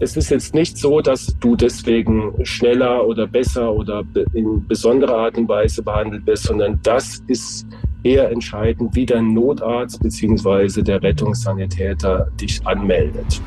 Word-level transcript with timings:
es 0.00 0.16
ist 0.16 0.30
jetzt 0.30 0.54
nicht 0.54 0.78
so, 0.78 1.00
dass 1.00 1.34
du 1.40 1.56
deswegen 1.56 2.32
schneller 2.44 3.06
oder 3.06 3.26
besser 3.26 3.72
oder 3.72 4.04
in 4.32 4.66
besonderer 4.66 5.16
Art 5.16 5.38
und 5.38 5.48
Weise 5.48 5.82
behandelt 5.82 6.26
wirst, 6.26 6.44
sondern 6.44 6.78
das 6.82 7.22
ist 7.26 7.66
eher 8.04 8.30
entscheidend, 8.30 8.94
wie 8.94 9.06
der 9.06 9.22
Notarzt 9.22 10.00
bzw. 10.00 10.82
der 10.82 11.02
Rettungssanitäter 11.02 12.30
dich 12.40 12.64
anmeldet. 12.64 13.42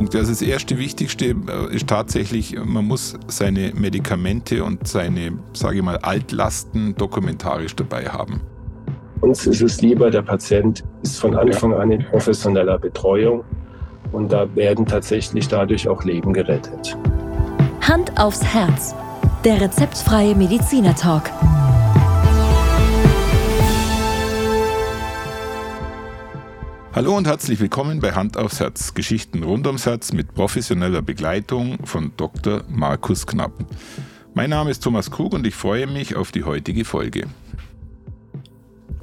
Also 0.00 0.32
das 0.32 0.42
erste 0.42 0.78
Wichtigste 0.78 1.26
äh, 1.26 1.74
ist 1.74 1.86
tatsächlich, 1.86 2.56
man 2.58 2.84
muss 2.86 3.16
seine 3.28 3.72
Medikamente 3.74 4.64
und 4.64 4.88
seine, 4.88 5.32
sage 5.52 5.76
ich 5.76 5.82
mal, 5.82 5.98
Altlasten 5.98 6.94
dokumentarisch 6.96 7.76
dabei 7.76 8.06
haben. 8.06 8.40
Uns 9.20 9.46
ist 9.46 9.62
es 9.62 9.80
lieber, 9.80 10.10
der 10.10 10.22
Patient 10.22 10.82
ist 11.02 11.20
von 11.20 11.36
Anfang 11.36 11.72
an 11.72 11.92
in 11.92 12.04
professioneller 12.04 12.78
Betreuung 12.78 13.44
und 14.12 14.32
da 14.32 14.54
werden 14.54 14.86
tatsächlich 14.86 15.48
dadurch 15.48 15.88
auch 15.88 16.04
Leben 16.04 16.32
gerettet. 16.32 16.96
Hand 17.80 18.18
aufs 18.20 18.44
Herz. 18.44 18.94
Der 19.44 19.60
rezeptfreie 19.60 20.36
Mediziner 20.36 20.94
Talk. 20.94 21.30
Hallo 26.94 27.16
und 27.16 27.26
herzlich 27.26 27.58
willkommen 27.58 28.00
bei 28.00 28.12
Hand 28.12 28.36
aufs 28.36 28.60
Herz. 28.60 28.92
Geschichten 28.92 29.42
rund 29.42 29.66
ums 29.66 29.86
Herz 29.86 30.12
mit 30.12 30.34
professioneller 30.34 31.00
Begleitung 31.00 31.78
von 31.84 32.12
Dr. 32.18 32.64
Markus 32.68 33.26
Knapp. 33.26 33.52
Mein 34.34 34.50
Name 34.50 34.70
ist 34.70 34.84
Thomas 34.84 35.10
Krug 35.10 35.32
und 35.32 35.46
ich 35.46 35.54
freue 35.54 35.86
mich 35.86 36.16
auf 36.16 36.32
die 36.32 36.44
heutige 36.44 36.84
Folge. 36.84 37.24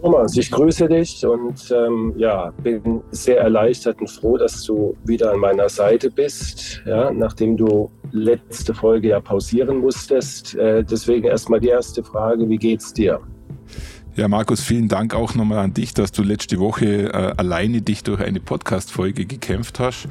Thomas, 0.01 0.37
ich 0.37 0.49
grüße 0.49 0.87
dich 0.87 1.25
und 1.25 1.71
ähm, 1.71 2.13
ja, 2.15 2.53
bin 2.63 3.01
sehr 3.11 3.41
erleichtert 3.41 3.99
und 3.99 4.09
froh, 4.09 4.37
dass 4.37 4.63
du 4.63 4.95
wieder 5.03 5.33
an 5.33 5.39
meiner 5.39 5.67
Seite 5.67 6.09
bist, 6.09 6.81
ja, 6.85 7.11
nachdem 7.11 7.57
du 7.57 7.91
letzte 8.11 8.73
Folge 8.73 9.09
ja 9.09 9.19
pausieren 9.19 9.79
musstest. 9.79 10.55
Äh, 10.55 10.85
deswegen 10.85 11.27
erstmal 11.27 11.59
die 11.59 11.67
erste 11.67 12.01
Frage, 12.01 12.47
wie 12.47 12.57
geht's 12.57 12.93
dir? 12.93 13.19
Ja, 14.15 14.29
Markus, 14.29 14.61
vielen 14.61 14.87
Dank 14.87 15.13
auch 15.13 15.35
nochmal 15.35 15.59
an 15.59 15.73
dich, 15.73 15.93
dass 15.93 16.13
du 16.13 16.23
letzte 16.23 16.59
Woche 16.59 17.13
äh, 17.13 17.33
alleine 17.37 17.81
dich 17.81 18.03
durch 18.03 18.21
eine 18.21 18.39
Podcast-Folge 18.39 19.25
gekämpft 19.25 19.79
hast. 19.79 20.07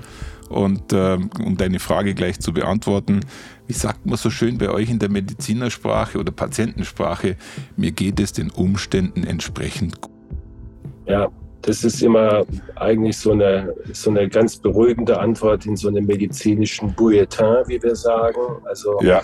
Und 0.49 0.93
äh, 0.93 1.19
um 1.45 1.57
deine 1.57 1.79
Frage 1.79 2.15
gleich 2.15 2.41
zu 2.41 2.53
beantworten, 2.53 3.21
wie 3.67 3.75
sagt 3.75 4.07
man 4.07 4.17
so 4.17 4.31
schön 4.31 4.59
bei 4.59 4.71
euch 4.71 4.91
in 4.91 4.99
der 4.99 5.11
Medizinersprache 5.11 6.19
oder 6.19 6.33
Patientensprache, 6.33 7.37
mir 7.77 7.93
geht 7.93 8.19
es 8.19 8.33
den 8.33 8.51
Umständen 8.51 9.25
entsprechend 9.25 10.01
gut. 10.01 10.13
Ja, 11.07 11.29
das 11.63 11.85
ist 11.85 12.03
immer 12.03 12.47
eigentlich 12.77 13.19
so 13.19 13.33
eine, 13.33 13.75
so 13.93 14.11
eine 14.11 14.29
ganz 14.29 14.57
beruhigende 14.57 15.19
Antwort 15.19 15.67
in 15.67 15.77
so 15.77 15.89
einem 15.89 16.07
medizinischen 16.07 16.95
Bulletin, 16.95 17.65
wie 17.67 17.83
wir 17.83 17.97
sagen. 17.97 18.41
Also 18.65 18.99
ja. 19.03 19.23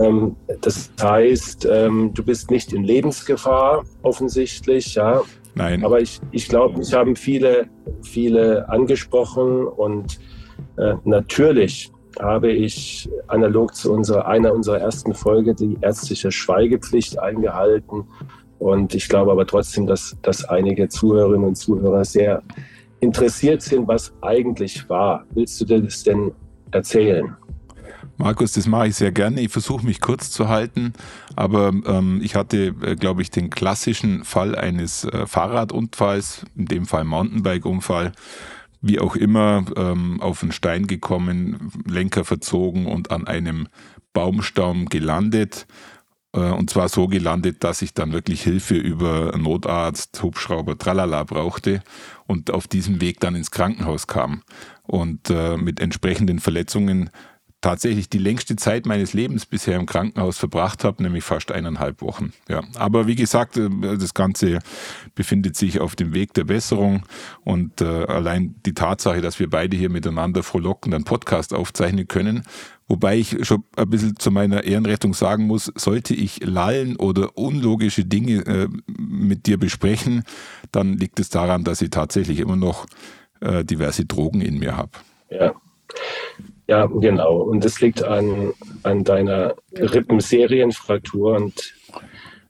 ähm, 0.00 0.34
das 0.60 0.90
heißt, 1.00 1.68
ähm, 1.70 2.12
du 2.14 2.24
bist 2.24 2.50
nicht 2.50 2.72
in 2.72 2.84
Lebensgefahr 2.84 3.84
offensichtlich, 4.02 4.94
ja. 4.94 5.22
Nein. 5.54 5.84
Aber 5.84 6.00
ich, 6.00 6.20
ich 6.30 6.48
glaube, 6.48 6.78
mich 6.78 6.92
haben 6.94 7.16
viele, 7.16 7.68
viele 8.02 8.68
angesprochen 8.68 9.66
und 9.66 10.18
äh, 10.76 10.94
natürlich 11.04 11.90
habe 12.20 12.50
ich 12.50 13.08
analog 13.28 13.74
zu 13.74 13.92
unserer, 13.92 14.26
einer 14.26 14.52
unserer 14.52 14.80
ersten 14.80 15.14
Folge 15.14 15.54
die 15.54 15.78
ärztliche 15.80 16.32
Schweigepflicht 16.32 17.18
eingehalten 17.18 18.04
und 18.58 18.94
ich 18.94 19.08
glaube 19.08 19.30
aber 19.30 19.46
trotzdem, 19.46 19.86
dass, 19.86 20.16
dass 20.22 20.44
einige 20.44 20.88
Zuhörerinnen 20.88 21.46
und 21.46 21.54
Zuhörer 21.54 22.04
sehr 22.04 22.42
interessiert 23.00 23.62
sind, 23.62 23.86
was 23.86 24.12
eigentlich 24.20 24.88
war. 24.88 25.24
Willst 25.30 25.60
du 25.60 25.64
dir 25.64 25.80
das 25.80 26.02
denn 26.02 26.32
erzählen? 26.72 27.36
Markus, 28.16 28.52
das 28.52 28.66
mache 28.66 28.88
ich 28.88 28.96
sehr 28.96 29.12
gerne. 29.12 29.40
Ich 29.40 29.52
versuche 29.52 29.86
mich 29.86 30.00
kurz 30.00 30.32
zu 30.32 30.48
halten, 30.48 30.92
aber 31.36 31.68
ähm, 31.68 32.20
ich 32.20 32.34
hatte, 32.34 32.74
äh, 32.82 32.96
glaube 32.96 33.22
ich, 33.22 33.30
den 33.30 33.48
klassischen 33.48 34.24
Fall 34.24 34.56
eines 34.56 35.04
äh, 35.04 35.24
Fahrradunfalls, 35.26 36.44
in 36.56 36.64
dem 36.64 36.86
Fall 36.86 37.04
Mountainbike-Unfall, 37.04 38.10
wie 38.80 39.00
auch 39.00 39.16
immer, 39.16 39.64
ähm, 39.76 40.20
auf 40.20 40.42
einen 40.42 40.52
Stein 40.52 40.86
gekommen, 40.86 41.72
Lenker 41.86 42.24
verzogen 42.24 42.86
und 42.86 43.10
an 43.10 43.26
einem 43.26 43.68
Baumstamm 44.12 44.86
gelandet. 44.86 45.66
Äh, 46.32 46.50
und 46.50 46.70
zwar 46.70 46.88
so 46.88 47.08
gelandet, 47.08 47.64
dass 47.64 47.82
ich 47.82 47.94
dann 47.94 48.12
wirklich 48.12 48.42
Hilfe 48.42 48.76
über 48.76 49.36
Notarzt, 49.36 50.22
Hubschrauber, 50.22 50.78
tralala 50.78 51.24
brauchte 51.24 51.82
und 52.26 52.50
auf 52.50 52.68
diesem 52.68 53.00
Weg 53.00 53.20
dann 53.20 53.34
ins 53.34 53.50
Krankenhaus 53.50 54.06
kam. 54.06 54.42
Und 54.82 55.30
äh, 55.30 55.56
mit 55.56 55.80
entsprechenden 55.80 56.38
Verletzungen 56.38 57.10
tatsächlich 57.60 58.08
die 58.08 58.18
längste 58.18 58.56
Zeit 58.56 58.86
meines 58.86 59.12
Lebens 59.14 59.44
bisher 59.44 59.76
im 59.76 59.86
Krankenhaus 59.86 60.38
verbracht 60.38 60.84
habe, 60.84 61.02
nämlich 61.02 61.24
fast 61.24 61.50
eineinhalb 61.50 62.00
Wochen. 62.02 62.32
Ja, 62.48 62.62
aber 62.76 63.06
wie 63.06 63.16
gesagt, 63.16 63.56
äh, 63.56 63.68
das 63.98 64.14
Ganze 64.14 64.60
befindet 65.14 65.56
sich 65.56 65.80
auf 65.80 65.96
dem 65.96 66.14
Weg 66.14 66.34
der 66.34 66.44
Besserung 66.44 67.02
und 67.44 67.80
äh, 67.80 67.84
allein 67.84 68.54
die 68.64 68.74
Tatsache, 68.74 69.20
dass 69.20 69.40
wir 69.40 69.50
beide 69.50 69.76
hier 69.76 69.90
miteinander 69.90 70.42
frohlockend 70.42 70.94
einen 70.94 71.04
Podcast 71.04 71.52
aufzeichnen 71.52 72.06
können, 72.06 72.44
wobei 72.86 73.18
ich 73.18 73.44
schon 73.46 73.64
ein 73.76 73.90
bisschen 73.90 74.16
zu 74.16 74.30
meiner 74.30 74.62
Ehrenrettung 74.62 75.14
sagen 75.14 75.46
muss, 75.46 75.72
sollte 75.74 76.14
ich 76.14 76.44
lallen 76.44 76.96
oder 76.96 77.36
unlogische 77.36 78.04
Dinge 78.04 78.46
äh, 78.46 78.68
mit 78.86 79.46
dir 79.46 79.58
besprechen, 79.58 80.22
dann 80.70 80.96
liegt 80.96 81.18
es 81.18 81.28
daran, 81.28 81.64
dass 81.64 81.82
ich 81.82 81.90
tatsächlich 81.90 82.38
immer 82.38 82.56
noch 82.56 82.86
äh, 83.40 83.64
diverse 83.64 84.04
Drogen 84.04 84.40
in 84.40 84.58
mir 84.58 84.76
habe. 84.76 84.92
Ja. 85.28 85.54
Ja, 86.68 86.84
genau. 86.86 87.38
Und 87.38 87.64
das 87.64 87.80
liegt 87.80 88.02
an, 88.02 88.52
an 88.82 89.02
deiner 89.02 89.56
Rippenserienfraktur. 89.72 91.34
Und 91.36 91.74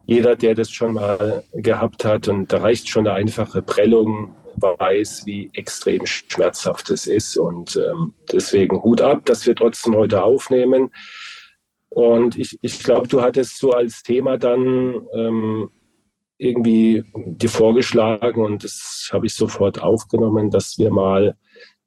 jeder, 0.06 0.34
der 0.34 0.54
das 0.54 0.70
schon 0.70 0.94
mal 0.94 1.44
gehabt 1.52 2.04
hat, 2.04 2.26
und 2.26 2.52
da 2.52 2.58
reicht 2.58 2.88
schon 2.88 3.06
eine 3.06 3.16
einfache 3.16 3.62
Prellung, 3.62 4.34
weiß, 4.56 5.22
wie 5.24 5.50
extrem 5.54 6.04
schmerzhaft 6.04 6.90
es 6.90 7.06
ist. 7.06 7.36
Und 7.36 7.76
ähm, 7.76 8.12
deswegen 8.32 8.82
Hut 8.82 9.00
ab, 9.00 9.24
dass 9.24 9.46
wir 9.46 9.54
trotzdem 9.54 9.94
heute 9.94 10.24
aufnehmen. 10.24 10.90
Und 11.90 12.36
ich, 12.36 12.58
ich 12.60 12.82
glaube, 12.82 13.06
du 13.06 13.22
hattest 13.22 13.58
so 13.58 13.70
als 13.70 14.02
Thema 14.02 14.36
dann 14.36 15.06
ähm, 15.14 15.70
irgendwie 16.38 17.04
dir 17.14 17.48
vorgeschlagen 17.48 18.44
und 18.44 18.62
das 18.62 19.10
habe 19.12 19.26
ich 19.26 19.34
sofort 19.34 19.82
aufgenommen, 19.82 20.50
dass 20.50 20.78
wir 20.78 20.90
mal 20.90 21.36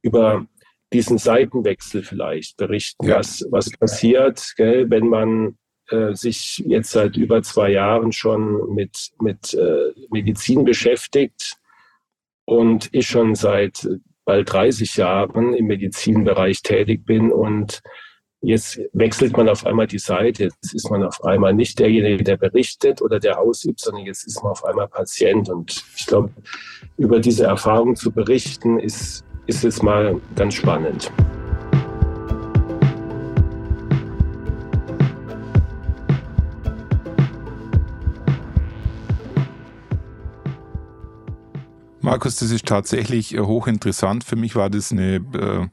über 0.01 0.45
diesen 0.93 1.17
Seitenwechsel 1.17 2.03
vielleicht 2.03 2.57
berichten, 2.57 3.07
ja. 3.07 3.17
was, 3.17 3.45
was 3.49 3.69
passiert, 3.71 4.53
gell, 4.57 4.89
wenn 4.89 5.07
man 5.07 5.57
äh, 5.89 6.13
sich 6.13 6.63
jetzt 6.65 6.91
seit 6.91 7.17
über 7.17 7.41
zwei 7.43 7.71
Jahren 7.71 8.11
schon 8.11 8.73
mit, 8.73 9.11
mit 9.19 9.53
äh, 9.53 9.91
Medizin 10.09 10.63
beschäftigt 10.63 11.57
und 12.45 12.89
ich 12.91 13.07
schon 13.07 13.35
seit 13.35 13.87
bald 14.25 14.51
30 14.51 14.97
Jahren 14.97 15.53
im 15.53 15.67
Medizinbereich 15.67 16.61
tätig 16.61 17.05
bin 17.05 17.31
und 17.31 17.81
Jetzt 18.43 18.81
wechselt 18.93 19.37
man 19.37 19.47
auf 19.49 19.67
einmal 19.67 19.85
die 19.85 19.99
Seite. 19.99 20.45
Jetzt 20.45 20.73
ist 20.73 20.89
man 20.89 21.03
auf 21.03 21.23
einmal 21.23 21.53
nicht 21.53 21.77
derjenige, 21.77 22.23
der 22.23 22.37
berichtet 22.37 22.99
oder 22.99 23.19
der 23.19 23.39
ausübt, 23.39 23.79
sondern 23.79 24.05
jetzt 24.07 24.25
ist 24.25 24.41
man 24.41 24.53
auf 24.53 24.65
einmal 24.65 24.87
Patient. 24.87 25.47
Und 25.47 25.83
ich 25.95 26.07
glaube, 26.07 26.31
über 26.97 27.19
diese 27.19 27.45
Erfahrung 27.45 27.95
zu 27.95 28.11
berichten, 28.11 28.79
ist, 28.79 29.23
ist 29.51 29.63
jetzt 29.63 29.83
mal 29.83 30.21
ganz 30.35 30.53
spannend. 30.53 31.11
Markus, 41.99 42.37
das 42.37 42.51
ist 42.51 42.65
tatsächlich 42.65 43.35
äh, 43.35 43.41
hochinteressant. 43.41 44.23
Für 44.23 44.37
mich 44.37 44.55
war 44.55 44.69
das 44.69 44.93
eine 44.93 45.15
äh, 45.15 45.67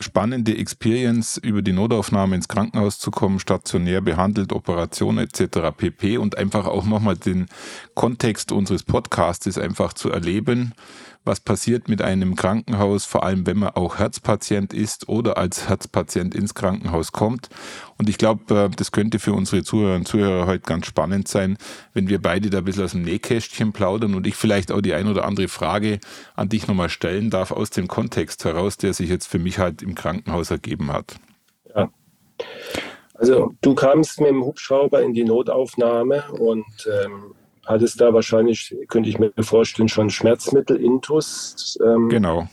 spannende 0.00 0.56
Experience, 0.56 1.36
über 1.36 1.60
die 1.60 1.72
Notaufnahme 1.72 2.36
ins 2.36 2.48
Krankenhaus 2.48 2.98
zu 2.98 3.10
kommen, 3.10 3.38
stationär 3.38 4.00
behandelt, 4.00 4.54
Operation 4.54 5.18
etc. 5.18 5.76
pp. 5.76 6.16
und 6.16 6.38
einfach 6.38 6.66
auch 6.66 6.86
nochmal 6.86 7.16
den 7.16 7.48
Kontext 7.94 8.50
unseres 8.50 8.82
Podcastes 8.82 9.58
einfach 9.58 9.92
zu 9.92 10.10
erleben 10.10 10.72
was 11.28 11.38
passiert 11.38 11.88
mit 11.88 12.02
einem 12.02 12.34
Krankenhaus, 12.34 13.04
vor 13.04 13.22
allem 13.22 13.46
wenn 13.46 13.58
man 13.58 13.70
auch 13.70 13.98
Herzpatient 13.98 14.74
ist 14.74 15.08
oder 15.08 15.38
als 15.38 15.68
Herzpatient 15.68 16.34
ins 16.34 16.54
Krankenhaus 16.54 17.12
kommt. 17.12 17.48
Und 17.98 18.08
ich 18.08 18.18
glaube, 18.18 18.54
äh, 18.54 18.68
das 18.74 18.90
könnte 18.90 19.20
für 19.20 19.34
unsere 19.34 19.62
Zuhörerinnen 19.62 20.00
und 20.00 20.08
Zuhörer 20.08 20.46
heute 20.46 20.64
ganz 20.64 20.86
spannend 20.86 21.28
sein, 21.28 21.56
wenn 21.94 22.08
wir 22.08 22.20
beide 22.20 22.50
da 22.50 22.58
ein 22.58 22.64
bisschen 22.64 22.84
aus 22.84 22.92
dem 22.92 23.02
Nähkästchen 23.02 23.72
plaudern 23.72 24.14
und 24.14 24.26
ich 24.26 24.34
vielleicht 24.34 24.72
auch 24.72 24.80
die 24.80 24.94
ein 24.94 25.06
oder 25.06 25.24
andere 25.24 25.46
Frage 25.46 26.00
an 26.34 26.48
dich 26.48 26.66
nochmal 26.66 26.88
stellen 26.88 27.30
darf 27.30 27.52
aus 27.52 27.70
dem 27.70 27.86
Kontext 27.86 28.44
heraus, 28.44 28.76
der 28.76 28.94
sich 28.94 29.08
jetzt 29.08 29.28
für 29.28 29.38
mich 29.38 29.58
halt 29.58 29.82
im 29.82 29.94
Krankenhaus 29.94 30.50
ergeben 30.50 30.92
hat. 30.92 31.16
Ja. 31.76 31.90
Also 33.14 33.52
du 33.60 33.74
kamst 33.74 34.20
mit 34.20 34.30
dem 34.30 34.44
Hubschrauber 34.44 35.02
in 35.02 35.12
die 35.12 35.24
Notaufnahme 35.24 36.24
und 36.32 36.88
ähm, 37.04 37.34
hat 37.68 37.82
es 37.82 37.96
da 37.96 38.14
wahrscheinlich, 38.14 38.74
könnte 38.88 39.10
ich 39.10 39.18
mir 39.18 39.30
vorstellen, 39.40 39.88
schon 39.88 40.10
Schmerzmittel, 40.10 40.76
Intus. 40.80 41.78
Ähm, 41.84 42.08
genau. 42.08 42.48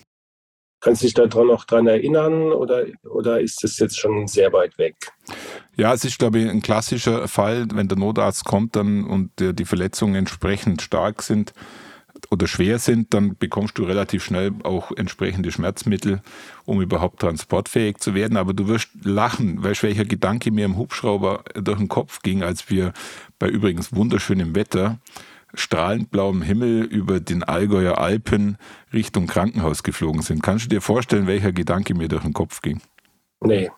Kannst 0.81 1.01
du 1.01 1.05
dich 1.07 1.13
daran 1.13 1.47
noch 1.47 1.63
dran 1.63 1.87
erinnern 1.87 2.51
oder, 2.51 2.85
oder 3.09 3.39
ist 3.39 3.63
es 3.63 3.79
jetzt 3.79 3.97
schon 3.97 4.27
sehr 4.27 4.53
weit 4.53 4.77
weg? 4.77 4.95
Ja, 5.75 5.93
es 5.93 6.05
ist, 6.05 6.19
glaube 6.19 6.39
ich, 6.39 6.49
ein 6.49 6.61
klassischer 6.61 7.27
Fall, 7.27 7.65
wenn 7.73 7.87
der 7.87 7.97
Notarzt 7.97 8.45
kommt 8.45 8.75
dann 8.75 9.05
und 9.05 9.31
die 9.39 9.65
Verletzungen 9.65 10.15
entsprechend 10.15 10.81
stark 10.81 11.23
sind, 11.23 11.53
oder 12.35 12.47
schwer 12.47 12.79
sind, 12.79 13.13
dann 13.13 13.37
bekommst 13.37 13.77
du 13.77 13.83
relativ 13.85 14.23
schnell 14.23 14.51
auch 14.63 14.91
entsprechende 14.95 15.51
Schmerzmittel, 15.51 16.21
um 16.65 16.81
überhaupt 16.81 17.21
transportfähig 17.21 17.97
zu 17.97 18.13
werden. 18.13 18.37
Aber 18.37 18.53
du 18.53 18.67
wirst 18.67 18.89
lachen, 19.03 19.63
weißt 19.63 19.83
welcher 19.83 20.05
Gedanke 20.05 20.51
mir 20.51 20.65
im 20.65 20.77
Hubschrauber 20.77 21.43
durch 21.55 21.77
den 21.77 21.87
Kopf 21.87 22.21
ging, 22.21 22.43
als 22.43 22.69
wir 22.69 22.93
bei 23.39 23.47
übrigens 23.47 23.95
wunderschönem 23.95 24.53
Wetter 24.53 24.99
strahlend 25.53 26.11
blauem 26.11 26.41
Himmel 26.41 26.83
über 26.83 27.21
den 27.21 27.43
Allgäuer 27.43 27.97
Alpen 27.97 28.57
Richtung 28.91 29.25
Krankenhaus 29.25 29.83
geflogen 29.83 30.21
sind. 30.21 30.43
Kannst 30.43 30.65
du 30.65 30.69
dir 30.69 30.81
vorstellen, 30.81 31.27
welcher 31.27 31.53
Gedanke 31.53 31.95
mir 31.95 32.09
durch 32.09 32.23
den 32.23 32.33
Kopf 32.33 32.61
ging? 32.61 32.81
Nee, 33.39 33.69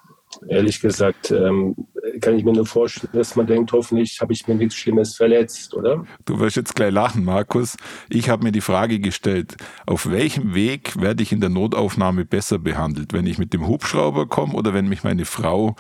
ehrlich 0.48 0.82
gesagt, 0.82 1.32
ähm, 1.32 1.76
kann 2.22 2.38
ich 2.38 2.44
mir 2.44 2.54
nur 2.54 2.66
vorstellen, 2.66 3.12
dass 3.14 3.36
man 3.36 3.48
denkt, 3.48 3.72
hoffentlich 3.72 4.20
habe 4.22 4.34
ich 4.34 4.48
mir 4.48 4.56
nichts 4.56 4.76
Schlimmes 4.76 5.16
verletzt, 5.16 5.74
oder? 5.74 6.06
Du 6.26 6.40
wirst 6.40 6.56
jetzt 6.56 6.76
gleich 6.76 6.92
lachen, 6.92 7.24
Markus. 7.24 7.78
Ich 8.10 8.30
habe 8.30 8.44
mir 8.44 8.52
die 8.52 8.62
Frage 8.62 9.00
gestellt, 9.00 9.58
auf 9.86 10.10
welchem 10.10 10.54
Weg 10.54 11.00
werde 11.00 11.24
ich 11.24 11.32
in 11.32 11.42
der 11.42 11.50
Notaufnahme 11.50 12.26
besser 12.26 12.60
behandelt? 12.60 13.14
Wenn 13.14 13.28
ich 13.28 13.38
mit 13.38 13.54
dem 13.54 13.68
Hubschrauber 13.68 14.28
komme 14.28 14.54
oder 14.54 14.74
wenn 14.74 14.88
mich 14.88 15.04
meine 15.04 15.26
Frau 15.26 15.76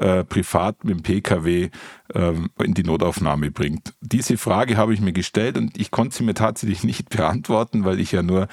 äh, 0.00 0.24
privat 0.24 0.84
mit 0.84 0.96
dem 0.96 1.02
Pkw 1.02 1.70
äh, 2.14 2.32
in 2.62 2.74
die 2.74 2.82
Notaufnahme 2.82 3.50
bringt? 3.50 3.94
Diese 4.00 4.36
Frage 4.36 4.76
habe 4.76 4.94
ich 4.94 5.00
mir 5.00 5.12
gestellt 5.12 5.56
und 5.56 5.78
ich 5.78 5.90
konnte 5.90 6.16
sie 6.16 6.24
mir 6.24 6.34
tatsächlich 6.34 6.84
nicht 6.84 7.10
beantworten, 7.10 7.84
weil 7.84 8.00
ich 8.00 8.12
ja 8.12 8.22
nur 8.22 8.48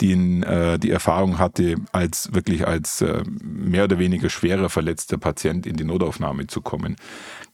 die, 0.00 0.12
äh, 0.12 0.78
die 0.78 0.90
Erfahrung 0.90 1.38
hatte, 1.38 1.76
als 1.92 2.32
wirklich 2.32 2.66
als 2.66 3.02
äh, 3.02 3.22
mehr 3.42 3.84
oder 3.84 3.98
weniger 3.98 4.30
schwerer 4.30 4.68
verletzter 4.68 5.18
Patient 5.18 5.66
in 5.66 5.76
die 5.76 5.84
Notaufnahme 5.84 6.46
zu 6.46 6.60
kommen. 6.60 6.96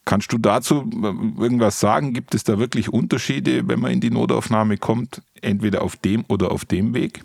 Kannst 0.05 0.33
du 0.33 0.39
dazu 0.39 0.89
äh, 1.03 1.43
irgendwas 1.43 1.81
sagen? 1.81 2.15
Gibt 2.15 2.35
es 2.35 2.45
da 2.45 2.59
wirklich 2.59 2.93
Unterschiede, 2.93 3.67
wenn 3.69 3.81
man 3.81 3.91
in 3.91 4.01
die 4.01 4.11
Notaufnahme 4.11 4.77
kommt, 4.77 5.23
entweder 5.43 5.83
auf 5.83 5.97
dem 5.97 6.25
oder 6.29 6.53
auf 6.53 6.65
dem 6.65 6.95
Weg? 6.95 7.23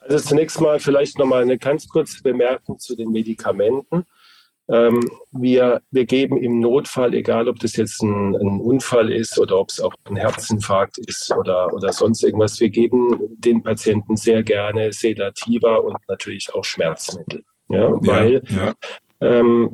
Also 0.00 0.28
zunächst 0.28 0.60
mal 0.60 0.78
vielleicht 0.80 1.18
nochmal 1.18 1.42
eine 1.42 1.58
ganz 1.58 1.88
kurze 1.88 2.22
Bemerkung 2.22 2.78
zu 2.78 2.96
den 2.96 3.10
Medikamenten. 3.12 4.04
Ähm, 4.68 5.00
wir, 5.32 5.82
wir 5.90 6.04
geben 6.06 6.36
im 6.36 6.60
Notfall, 6.60 7.14
egal 7.14 7.48
ob 7.48 7.58
das 7.58 7.76
jetzt 7.76 8.00
ein, 8.02 8.36
ein, 8.36 8.60
Unfall 8.60 9.12
ist 9.12 9.38
oder 9.38 9.58
ob 9.58 9.70
es 9.70 9.80
auch 9.80 9.92
ein 10.04 10.16
Herzinfarkt 10.16 10.98
ist 10.98 11.34
oder, 11.36 11.72
oder 11.72 11.92
sonst 11.92 12.22
irgendwas, 12.22 12.60
wir 12.60 12.70
geben 12.70 13.18
den 13.38 13.62
Patienten 13.62 14.16
sehr 14.16 14.42
gerne 14.42 14.92
Sedativa 14.92 15.76
und 15.76 15.96
natürlich 16.08 16.54
auch 16.54 16.64
Schmerzmittel. 16.64 17.42
Ja, 17.68 17.90
weil 18.02 18.42
ja. 18.48 18.74
Ähm, 19.22 19.70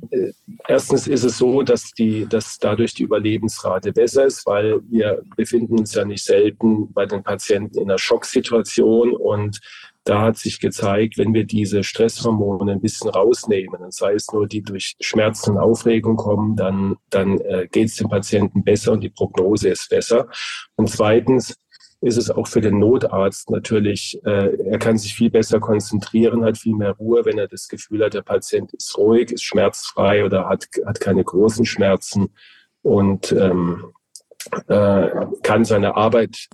erstens 0.67 1.07
ist 1.07 1.25
es 1.25 1.39
so, 1.39 1.63
dass, 1.63 1.93
die, 1.93 2.27
dass 2.29 2.59
dadurch 2.59 2.93
die 2.93 3.05
Überlebensrate 3.05 3.93
besser 3.93 4.27
ist, 4.27 4.47
weil 4.47 4.81
wir 4.91 5.23
befinden 5.37 5.79
uns 5.79 5.95
ja 5.95 6.05
nicht 6.05 6.23
selten 6.23 6.93
bei 6.93 7.07
den 7.07 7.23
Patienten 7.23 7.79
in 7.79 7.85
einer 7.85 7.99
Schocksituation 7.99 9.15
und 9.15 9.59
da 10.09 10.23
hat 10.23 10.39
sich 10.39 10.59
gezeigt, 10.59 11.19
wenn 11.19 11.35
wir 11.35 11.45
diese 11.45 11.85
Stresshormone 11.85 12.73
ein 12.73 12.81
bisschen 12.81 13.11
rausnehmen, 13.11 13.83
und 13.83 13.93
sei 13.93 14.15
es 14.15 14.33
nur 14.33 14.47
die 14.47 14.63
durch 14.63 14.97
Schmerzen 15.01 15.53
und 15.53 15.59
Aufregung 15.59 16.17
kommen, 16.17 16.57
dann, 16.57 16.97
dann 17.11 17.39
äh, 17.41 17.69
geht 17.71 17.89
es 17.89 17.97
dem 17.97 18.09
Patienten 18.09 18.65
besser 18.65 18.93
und 18.93 19.03
die 19.03 19.11
Prognose 19.11 19.69
ist 19.69 19.91
besser. 19.91 20.29
Und 20.77 20.89
zweitens 20.89 21.57
ist 22.01 22.17
es 22.17 22.31
auch 22.31 22.47
für 22.47 22.61
den 22.61 22.79
Notarzt 22.79 23.51
natürlich, 23.51 24.19
äh, 24.25 24.57
er 24.71 24.79
kann 24.79 24.97
sich 24.97 25.15
viel 25.15 25.31
besser 25.31 25.61
konzentrieren, 25.61 26.45
hat 26.45 26.57
viel 26.57 26.75
mehr 26.75 26.93
Ruhe, 26.93 27.25
wenn 27.25 27.37
er 27.37 27.49
das 27.49 27.69
Gefühl 27.69 28.05
hat, 28.05 28.15
der 28.15 28.23
Patient 28.23 28.73
ist 28.73 28.97
ruhig, 28.97 29.31
ist 29.31 29.43
schmerzfrei 29.43 30.25
oder 30.25 30.49
hat, 30.49 30.69
hat 30.87 31.01
keine 31.01 31.25
großen 31.25 31.67
Schmerzen 31.67 32.29
und 32.83 33.33
ähm, 33.33 33.93
äh, 34.69 35.09
kann 35.43 35.65
seine 35.65 35.97
Arbeit 35.97 36.49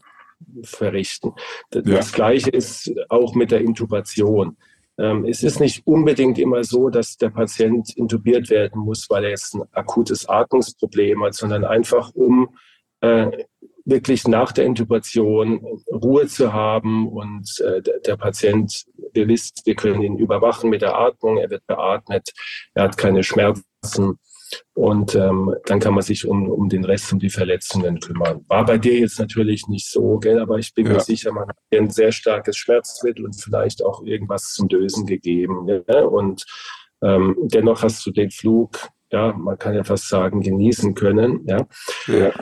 verrichten. 0.63 1.33
Das, 1.71 1.85
ja. 1.87 2.01
Gleiche 2.15 2.51
ist 2.51 2.93
auch 3.09 3.35
mit 3.35 3.51
der 3.51 3.61
Intubation. 3.61 4.57
Ähm, 4.99 5.25
es 5.25 5.43
ist 5.43 5.61
nicht 5.61 5.87
unbedingt 5.87 6.39
immer 6.39 6.63
so, 6.63 6.89
dass 6.89 7.17
der 7.17 7.31
Patient 7.31 7.97
intubiert 7.97 8.49
werden 8.51 8.81
muss, 8.81 9.11
weil 9.11 9.25
er 9.25 9.31
jetzt 9.31 9.55
ein 9.55 9.63
akutes 9.73 10.29
Atmungsproblem 10.29 11.25
hat, 11.25 11.35
sondern 11.35 11.65
einfach 11.65 12.15
um 12.15 12.57
äh, 13.01 13.31
wirklich 13.85 14.27
nach 14.27 14.53
der 14.53 14.65
Intubation 14.65 15.61
Ruhe 15.93 16.27
zu 16.27 16.53
haben 16.53 17.09
und 17.09 17.61
äh, 17.61 17.83
der, 17.83 18.01
der 18.01 18.17
Patient, 18.17 18.85
wir 19.13 19.29
wissen, 19.29 19.53
wir 19.65 19.75
können 19.75 20.03
ihn 20.03 20.17
überwachen 20.17 20.71
mit 20.71 20.83
der 20.83 20.97
Atmung, 20.97 21.37
er 21.37 21.51
wird 21.51 21.67
beatmet, 21.67 22.31
er 22.75 22.85
hat 22.85 22.97
keine 22.97 23.23
Schmerzen 23.23 24.19
und 24.75 25.15
ähm, 25.15 25.55
dann 25.67 25.81
kann 25.81 25.95
man 25.95 26.03
sich 26.03 26.27
um, 26.27 26.51
um 26.51 26.69
den 26.69 26.85
Rest, 26.85 27.13
um 27.13 27.19
die 27.19 27.31
Verletzungen 27.31 28.01
kümmern. 28.01 28.45
War 28.49 28.65
bei 28.65 28.79
dir 28.79 28.99
jetzt 28.99 29.19
natürlich 29.19 29.67
nicht 29.69 29.89
so, 29.91 30.19
gell? 30.19 30.41
aber 30.41 30.59
ich 30.59 30.75
bin 30.75 30.87
ja. 30.87 30.95
mir 30.95 31.01
sicher, 31.01 31.33
man 31.33 31.49
hat 31.49 31.57
dir 31.73 31.81
ein 31.81 31.91
sehr 31.91 32.13
starkes 32.13 32.57
Schmerzmittel 32.57 33.25
und 33.25 33.35
vielleicht 33.35 33.85
auch 33.85 34.03
irgendwas 34.05 34.53
zum 34.53 34.69
Dösen 34.69 35.07
gegeben. 35.07 35.67
Ja? 35.89 36.05
Und 36.05 36.45
ähm, 37.03 37.37
dennoch 37.43 37.83
hast 37.83 38.05
du 38.07 38.11
den 38.11 38.31
Flug, 38.31 38.89
ja, 39.13 39.33
man 39.33 39.59
kann 39.59 39.75
ja 39.75 39.85
fast 39.85 40.09
sagen, 40.09 40.41
genießen 40.41 40.95
können. 40.95 41.45
Ja. 41.47 41.67
ja. 42.09 42.33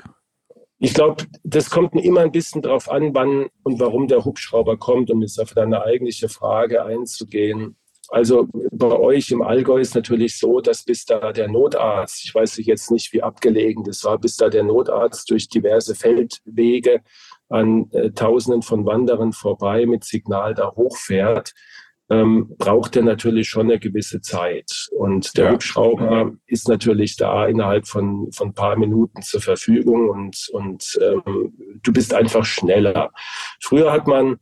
Ich 0.78 0.94
glaube, 0.94 1.24
das 1.44 1.70
kommt 1.70 1.94
immer 1.94 2.22
ein 2.22 2.32
bisschen 2.32 2.62
drauf 2.62 2.90
an, 2.90 3.14
wann 3.14 3.46
und 3.62 3.78
warum 3.78 4.08
der 4.08 4.24
Hubschrauber 4.24 4.76
kommt, 4.78 5.10
um 5.10 5.22
jetzt 5.22 5.40
auf 5.40 5.54
deine 5.54 5.82
eigentliche 5.82 6.28
Frage 6.28 6.84
einzugehen. 6.84 7.76
Also 8.12 8.46
bei 8.52 8.92
euch 8.92 9.30
im 9.30 9.40
Allgäu 9.40 9.80
ist 9.80 9.94
natürlich 9.94 10.38
so, 10.38 10.60
dass 10.60 10.84
bis 10.84 11.06
da 11.06 11.32
der 11.32 11.48
Notarzt, 11.48 12.22
ich 12.26 12.34
weiß 12.34 12.58
jetzt 12.58 12.90
nicht, 12.90 13.10
wie 13.14 13.22
abgelegen 13.22 13.84
das 13.84 14.04
war, 14.04 14.18
bis 14.18 14.36
da 14.36 14.50
der 14.50 14.64
Notarzt 14.64 15.30
durch 15.30 15.48
diverse 15.48 15.94
Feldwege 15.94 17.00
an 17.48 17.90
äh, 17.92 18.10
Tausenden 18.10 18.60
von 18.60 18.84
Wanderern 18.84 19.32
vorbei 19.32 19.86
mit 19.86 20.04
Signal 20.04 20.52
da 20.52 20.72
hochfährt, 20.76 21.54
ähm, 22.10 22.54
braucht 22.58 22.96
er 22.96 23.02
natürlich 23.02 23.48
schon 23.48 23.70
eine 23.70 23.78
gewisse 23.78 24.20
Zeit. 24.20 24.88
Und 24.90 25.34
der 25.38 25.46
ja. 25.46 25.52
Hubschrauber 25.52 26.32
ist 26.46 26.68
natürlich 26.68 27.16
da 27.16 27.46
innerhalb 27.46 27.88
von, 27.88 28.30
von 28.32 28.48
ein 28.48 28.54
paar 28.54 28.76
Minuten 28.76 29.22
zur 29.22 29.40
Verfügung 29.40 30.10
und, 30.10 30.48
und 30.52 30.98
ähm, 31.00 31.54
du 31.82 31.92
bist 31.94 32.12
einfach 32.12 32.44
schneller. 32.44 33.10
Früher 33.62 33.90
hat 33.90 34.06
man 34.06 34.36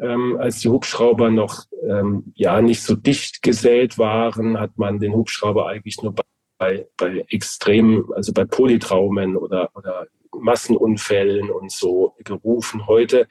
ähm, 0.00 0.36
als 0.38 0.60
die 0.60 0.68
Hubschrauber 0.68 1.30
noch 1.30 1.64
ähm, 1.86 2.32
ja 2.34 2.60
nicht 2.60 2.82
so 2.82 2.94
dicht 2.94 3.42
gesät 3.42 3.98
waren, 3.98 4.58
hat 4.58 4.76
man 4.76 4.98
den 4.98 5.14
Hubschrauber 5.14 5.68
eigentlich 5.68 6.02
nur 6.02 6.14
bei, 6.58 6.86
bei 6.96 7.24
extremen, 7.28 8.04
also 8.14 8.32
bei 8.32 8.44
Polytraumen 8.44 9.36
oder, 9.36 9.70
oder 9.74 10.06
Massenunfällen 10.38 11.50
und 11.50 11.70
so 11.70 12.14
gerufen. 12.24 12.86
Heute, 12.86 13.26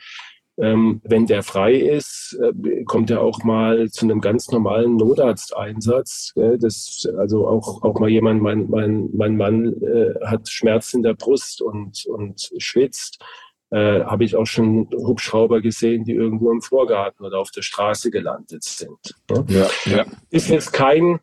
ähm, 0.57 1.01
wenn 1.03 1.25
der 1.25 1.43
frei 1.43 1.73
ist, 1.73 2.37
äh, 2.41 2.83
kommt 2.85 3.11
er 3.11 3.21
auch 3.21 3.43
mal 3.43 3.89
zu 3.89 4.05
einem 4.05 4.21
ganz 4.21 4.49
normalen 4.51 4.95
Notarzteinsatz. 4.95 6.33
Äh, 6.35 6.57
das, 6.57 7.07
also 7.17 7.47
auch, 7.47 7.83
auch 7.83 7.99
mal 7.99 8.09
jemand, 8.09 8.41
mein, 8.41 8.69
mein, 8.69 9.09
mein 9.13 9.35
Mann 9.37 9.73
äh, 9.81 10.13
hat 10.25 10.47
Schmerzen 10.49 10.97
in 10.97 11.03
der 11.03 11.15
Brust 11.15 11.61
und, 11.61 12.05
und 12.05 12.49
schwitzt 12.57 13.23
äh, 13.71 14.01
habe 14.03 14.23
ich 14.23 14.35
auch 14.35 14.45
schon 14.45 14.89
Hubschrauber 14.91 15.61
gesehen, 15.61 16.03
die 16.03 16.13
irgendwo 16.13 16.51
im 16.51 16.61
Vorgarten 16.61 17.25
oder 17.25 17.39
auf 17.39 17.51
der 17.51 17.61
Straße 17.61 18.11
gelandet 18.11 18.63
sind. 18.63 19.15
Ne? 19.29 19.45
Ja, 19.49 19.67
ja. 19.85 20.05
Ist 20.29 20.49
jetzt 20.49 20.71
kein, 20.71 21.19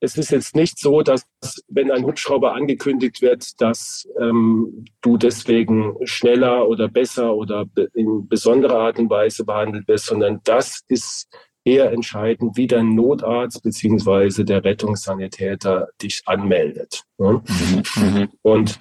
es 0.00 0.16
ist 0.16 0.30
jetzt 0.30 0.56
nicht 0.56 0.78
so, 0.78 1.02
dass 1.02 1.26
wenn 1.68 1.90
ein 1.90 2.04
Hubschrauber 2.04 2.54
angekündigt 2.54 3.22
wird, 3.22 3.60
dass 3.60 4.08
ähm, 4.18 4.86
du 5.02 5.16
deswegen 5.16 5.94
schneller 6.04 6.68
oder 6.68 6.88
besser 6.88 7.34
oder 7.34 7.66
in 7.94 8.28
besonderer 8.28 8.78
Art 8.78 8.98
und 8.98 9.10
Weise 9.10 9.44
behandelt 9.44 9.86
wirst, 9.88 10.06
sondern 10.06 10.40
das 10.44 10.80
ist 10.88 11.28
eher 11.64 11.92
entscheidend, 11.92 12.56
wie 12.56 12.66
dein 12.66 12.94
Notarzt 12.94 13.62
beziehungsweise 13.62 14.44
der 14.44 14.64
Rettungssanitäter 14.64 15.88
dich 16.02 16.22
anmeldet. 16.26 17.04
Ne? 17.18 17.42
Mhm. 17.46 17.82
mhm. 17.96 18.28
Und 18.42 18.80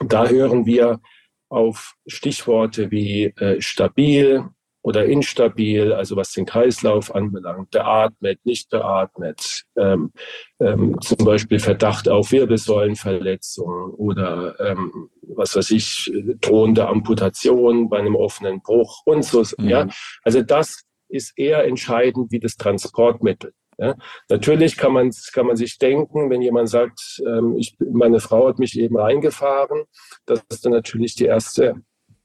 da 0.00 0.28
hören 0.28 0.66
wir 0.66 1.00
auf 1.48 1.94
Stichworte 2.06 2.90
wie 2.90 3.24
äh, 3.24 3.60
stabil 3.60 4.44
oder 4.82 5.04
instabil, 5.04 5.92
also 5.92 6.16
was 6.16 6.32
den 6.32 6.46
Kreislauf 6.46 7.14
anbelangt, 7.14 7.70
beatmet, 7.70 8.38
nicht 8.44 8.70
beatmet, 8.70 9.64
ähm, 9.76 10.12
ähm, 10.60 10.96
zum 11.00 11.24
Beispiel 11.24 11.58
Verdacht 11.58 12.08
auf 12.08 12.32
Wirbelsäulenverletzung 12.32 13.90
oder 13.94 14.58
ähm, 14.60 15.10
was 15.22 15.56
weiß 15.56 15.72
ich, 15.72 16.10
drohende 16.40 16.88
Amputation 16.88 17.88
bei 17.88 17.98
einem 17.98 18.16
offenen 18.16 18.62
Bruch 18.62 19.02
und 19.04 19.24
so. 19.24 19.44
Mhm. 19.58 19.68
Ja, 19.68 19.88
also 20.22 20.42
das 20.42 20.84
ist 21.08 21.36
eher 21.36 21.64
entscheidend 21.64 22.30
wie 22.30 22.40
das 22.40 22.56
Transportmittel. 22.56 23.52
Ja, 23.78 23.94
natürlich 24.28 24.76
kann 24.76 24.92
man, 24.92 25.12
kann 25.32 25.46
man 25.46 25.56
sich 25.56 25.78
denken, 25.78 26.30
wenn 26.30 26.42
jemand 26.42 26.68
sagt, 26.68 27.22
ähm, 27.24 27.54
ich, 27.56 27.76
meine 27.78 28.18
Frau 28.18 28.48
hat 28.48 28.58
mich 28.58 28.76
eben 28.76 28.98
reingefahren, 28.98 29.84
dass 30.26 30.42
dann 30.60 30.72
natürlich 30.72 31.14
die 31.14 31.26
erste 31.26 31.76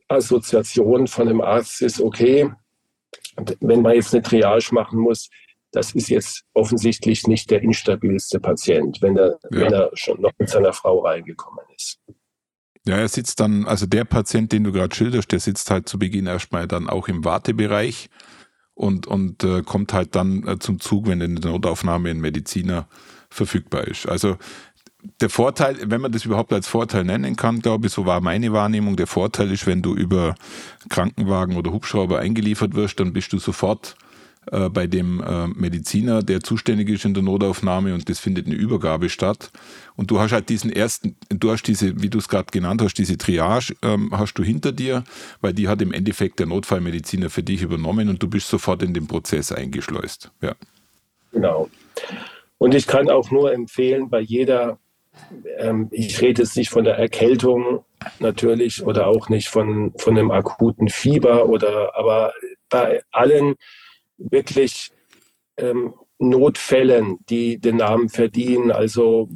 Assoziation 0.08 1.06
von 1.06 1.28
dem 1.28 1.42
Arzt 1.42 1.84
ist, 1.84 2.02
okay, 2.02 2.52
wenn 3.62 3.82
man 3.84 3.94
jetzt 3.94 4.14
eine 4.14 4.24
Triage 4.24 4.74
machen 4.74 5.00
muss, 5.00 5.30
das 5.72 5.94
ist 5.94 6.10
jetzt 6.10 6.44
offensichtlich 6.54 7.28
nicht 7.28 7.50
der 7.52 7.62
instabilste 7.62 8.40
Patient, 8.40 9.02
wenn 9.02 9.18
er, 9.18 9.40
ja. 9.52 9.60
wenn 9.60 9.74
er 9.74 9.92
schon 9.94 10.22
noch 10.22 10.32
mit 10.38 10.50
seiner 10.50 10.74
Frau 10.74 11.00
reingekommen 11.00 11.66
ist. 11.76 12.00
Ja, 12.86 12.98
er 12.98 13.08
sitzt 13.08 13.40
dann, 13.40 13.66
also 13.66 13.86
der 13.86 14.06
Patient, 14.06 14.52
den 14.52 14.64
du 14.64 14.72
gerade 14.72 14.94
schilderst, 14.94 15.32
der 15.32 15.40
sitzt 15.40 15.72
halt 15.72 15.88
zu 15.88 15.98
Beginn 15.98 16.28
erstmal 16.28 16.68
dann 16.68 16.90
auch 16.90 17.08
im 17.08 17.24
Wartebereich 17.24 18.10
und, 18.76 19.08
und 19.08 19.44
äh, 19.44 19.62
kommt 19.64 19.94
halt 19.94 20.16
dann 20.16 20.48
äh, 20.48 20.60
zum 20.60 20.80
Zug, 20.80 21.08
wenn 21.08 21.22
in 21.22 21.36
der 21.36 21.52
Notaufnahme 21.52 22.10
ein 22.10 22.20
Mediziner 22.20 22.88
verfügbar 23.30 23.88
ist. 23.88 24.08
Also 24.08 24.38
der 25.20 25.30
Vorteil, 25.30 25.78
wenn 25.86 26.02
man 26.02 26.12
das 26.12 26.26
überhaupt 26.26 26.54
als 26.54 26.68
Vorteil 26.68 27.04
nennen 27.04 27.36
kann, 27.36 27.60
glaube 27.60 27.88
ich, 27.88 27.94
so 27.94 28.06
war 28.06 28.22
meine 28.22 28.54
Wahrnehmung, 28.54 28.96
der 28.96 29.08
Vorteil 29.08 29.52
ist, 29.52 29.68
wenn 29.68 29.82
du 29.82 29.96
über 29.96 30.36
Krankenwagen 30.90 31.58
oder 31.58 31.72
Hubschrauber 31.72 32.20
eingeliefert 32.20 32.74
wirst, 32.76 33.00
dann 33.00 33.14
bist 33.14 33.34
du 33.34 33.40
sofort 33.40 33.96
äh, 34.52 34.70
bei 34.70 34.88
dem 34.88 35.22
äh, 35.22 35.48
Mediziner, 35.48 36.22
der 36.22 36.42
zuständig 36.42 36.90
ist 36.90 37.06
in 37.06 37.14
der 37.14 37.24
Notaufnahme 37.24 37.94
und 37.94 38.10
das 38.10 38.20
findet 38.20 38.46
eine 38.46 38.56
Übergabe 38.56 39.10
statt. 39.10 39.52
Und 39.96 40.12
du 40.12 40.20
hast 40.20 40.32
halt 40.32 40.50
diesen 40.50 40.72
ersten, 40.72 41.16
du 41.30 41.52
hast 41.52 41.64
diese, 41.64 42.02
wie 42.02 42.10
du 42.10 42.18
es 42.18 42.28
gerade 42.28 42.48
genannt 42.52 42.82
hast, 42.82 42.96
diese 42.96 43.18
Triage 43.18 43.76
ähm, 43.82 44.10
hast 44.12 44.34
du 44.36 44.44
hinter 44.44 44.72
dir, 44.72 45.04
weil 45.42 45.54
die 45.54 45.68
hat 45.68 45.82
im 45.82 45.94
Endeffekt 45.94 46.40
der 46.40 46.48
Notfallmediziner 46.48 47.30
für 47.30 47.44
dich 47.44 47.62
übernommen 47.62 48.10
und 48.10 48.22
du 48.22 48.28
bist 48.28 48.50
sofort 48.50 48.84
in 48.84 48.94
den 48.94 49.08
Prozess 49.08 49.52
eingeschleust. 49.52 50.32
Ja. 50.42 50.56
Genau. 51.32 51.70
Und 52.58 52.76
ich 52.76 52.88
kann 52.88 53.10
auch 53.10 53.32
nur 53.32 53.54
empfehlen, 53.54 54.10
bei 54.10 54.20
jeder, 54.20 54.78
ähm, 55.58 55.88
ich 55.92 56.22
rede 56.22 56.42
jetzt 56.42 56.58
nicht 56.58 56.70
von 56.70 56.84
der 56.84 56.98
Erkältung 56.98 57.84
natürlich 58.20 58.86
oder 58.86 59.08
auch 59.08 59.30
nicht 59.30 59.50
von, 59.50 59.94
von 59.98 60.18
einem 60.18 60.32
akuten 60.32 60.90
Fieber 60.90 61.48
oder, 61.48 61.96
aber 61.96 62.34
bei 62.70 63.02
allen 63.12 63.56
wirklich 64.18 64.92
ähm, 65.58 65.94
Notfällen, 66.20 67.20
die 67.30 67.60
den 67.60 67.78
Namen 67.78 68.10
verdienen, 68.10 68.72
also 68.72 69.30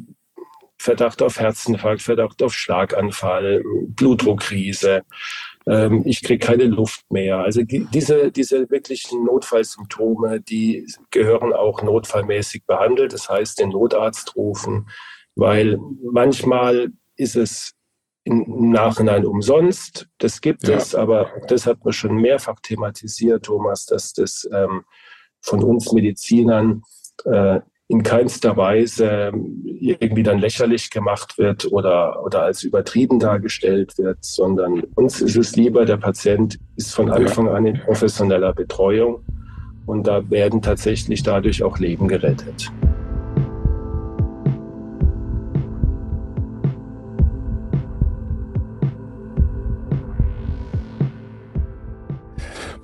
Verdacht 0.79 1.21
auf 1.21 1.39
Herzinfarkt, 1.39 2.01
Verdacht 2.01 2.41
auf 2.43 2.53
Schlaganfall, 2.53 3.63
Blutdruckkrise, 3.87 5.03
ähm, 5.67 6.03
ich 6.05 6.23
kriege 6.23 6.45
keine 6.45 6.65
Luft 6.65 7.11
mehr. 7.11 7.39
Also 7.39 7.61
die, 7.63 7.85
diese, 7.93 8.31
diese 8.31 8.69
wirklichen 8.69 9.25
Notfallsymptome, 9.25 10.39
die 10.41 10.85
gehören 11.11 11.53
auch 11.53 11.81
notfallmäßig 11.81 12.65
behandelt. 12.65 13.13
Das 13.13 13.29
heißt, 13.29 13.59
den 13.59 13.69
Notarzt 13.69 14.35
rufen, 14.35 14.87
weil 15.35 15.77
manchmal 16.01 16.89
ist 17.17 17.35
es 17.35 17.73
im 18.27 18.71
Nachhinein 18.71 19.25
umsonst. 19.25 20.07
Das 20.17 20.41
gibt 20.41 20.67
ja. 20.67 20.75
es, 20.75 20.93
aber 20.93 21.31
das 21.47 21.65
hat 21.65 21.83
man 21.83 21.93
schon 21.93 22.15
mehrfach 22.17 22.59
thematisiert, 22.61 23.45
Thomas, 23.45 23.85
dass 23.85 24.13
das 24.13 24.47
ähm, 24.51 24.83
von 25.41 25.63
uns 25.63 25.91
Medizinern 25.93 26.83
äh, 27.25 27.61
in 27.89 28.03
keinster 28.03 28.57
Weise 28.57 29.31
irgendwie 29.63 30.23
dann 30.23 30.39
lächerlich 30.39 30.89
gemacht 30.89 31.37
wird 31.37 31.71
oder, 31.71 32.21
oder 32.21 32.43
als 32.43 32.63
übertrieben 32.63 33.17
dargestellt 33.17 33.97
wird, 33.97 34.17
sondern 34.25 34.81
uns 34.95 35.21
ist 35.21 35.37
es 35.37 35.55
lieber, 35.55 35.85
der 35.85 35.95
Patient 35.95 36.59
ist 36.75 36.93
von 36.93 37.09
Anfang 37.09 37.47
an 37.47 37.65
in 37.65 37.79
professioneller 37.79 38.53
Betreuung 38.53 39.23
und 39.85 40.05
da 40.05 40.29
werden 40.29 40.61
tatsächlich 40.61 41.23
dadurch 41.23 41.63
auch 41.63 41.79
Leben 41.79 42.09
gerettet. 42.09 42.69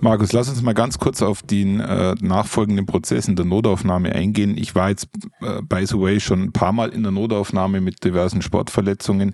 Markus, 0.03 0.33
lass 0.33 0.49
uns 0.49 0.61
mal 0.61 0.73
ganz 0.73 0.99
kurz 0.99 1.21
auf 1.21 1.43
den 1.43 1.79
äh, 1.79 2.13
nachfolgenden 2.19 2.85
Prozess 2.85 3.29
in 3.29 3.37
der 3.37 3.45
Notaufnahme 3.45 4.11
eingehen. 4.11 4.57
Ich 4.57 4.75
war 4.75 4.89
jetzt, 4.89 5.07
äh, 5.39 5.61
by 5.61 5.85
the 5.85 5.97
way, 5.97 6.19
schon 6.19 6.41
ein 6.43 6.51
paar 6.51 6.73
Mal 6.73 6.89
in 6.89 7.03
der 7.03 7.13
Notaufnahme 7.13 7.79
mit 7.79 8.03
diversen 8.03 8.41
Sportverletzungen 8.41 9.33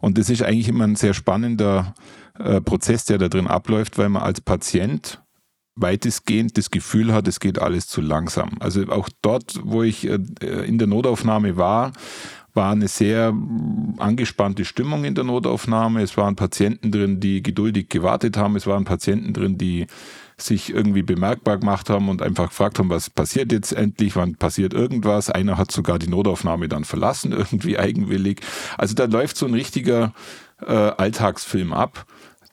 und 0.00 0.16
es 0.16 0.30
ist 0.30 0.42
eigentlich 0.42 0.68
immer 0.68 0.84
ein 0.84 0.96
sehr 0.96 1.12
spannender 1.12 1.92
äh, 2.38 2.62
Prozess, 2.62 3.04
der 3.04 3.18
da 3.18 3.28
drin 3.28 3.46
abläuft, 3.46 3.98
weil 3.98 4.08
man 4.08 4.22
als 4.22 4.40
Patient 4.40 5.22
weitestgehend 5.74 6.56
das 6.56 6.70
Gefühl 6.70 7.12
hat, 7.12 7.28
es 7.28 7.38
geht 7.38 7.58
alles 7.58 7.86
zu 7.86 8.00
langsam. 8.00 8.52
Also 8.60 8.88
auch 8.88 9.10
dort, 9.20 9.60
wo 9.64 9.82
ich 9.82 10.08
äh, 10.08 10.18
in 10.66 10.78
der 10.78 10.88
Notaufnahme 10.88 11.58
war, 11.58 11.92
war 12.56 12.72
eine 12.72 12.88
sehr 12.88 13.34
angespannte 13.98 14.64
Stimmung 14.64 15.04
in 15.04 15.14
der 15.14 15.24
Notaufnahme. 15.24 16.02
Es 16.02 16.16
waren 16.16 16.34
Patienten 16.34 16.90
drin, 16.90 17.20
die 17.20 17.42
geduldig 17.42 17.88
gewartet 17.88 18.36
haben. 18.36 18.56
Es 18.56 18.66
waren 18.66 18.84
Patienten 18.84 19.32
drin, 19.32 19.58
die 19.58 19.86
sich 20.38 20.72
irgendwie 20.72 21.02
bemerkbar 21.02 21.58
gemacht 21.58 21.88
haben 21.88 22.08
und 22.08 22.20
einfach 22.20 22.48
gefragt 22.48 22.78
haben, 22.78 22.90
was 22.90 23.08
passiert 23.08 23.52
jetzt 23.52 23.72
endlich, 23.72 24.16
wann 24.16 24.36
passiert 24.36 24.74
irgendwas. 24.74 25.30
Einer 25.30 25.56
hat 25.56 25.70
sogar 25.70 25.98
die 25.98 26.08
Notaufnahme 26.08 26.68
dann 26.68 26.84
verlassen, 26.84 27.32
irgendwie 27.32 27.78
eigenwillig. 27.78 28.40
Also 28.76 28.94
da 28.94 29.04
läuft 29.04 29.36
so 29.36 29.46
ein 29.46 29.54
richtiger 29.54 30.12
äh, 30.66 30.72
Alltagsfilm 30.72 31.72
ab 31.72 32.06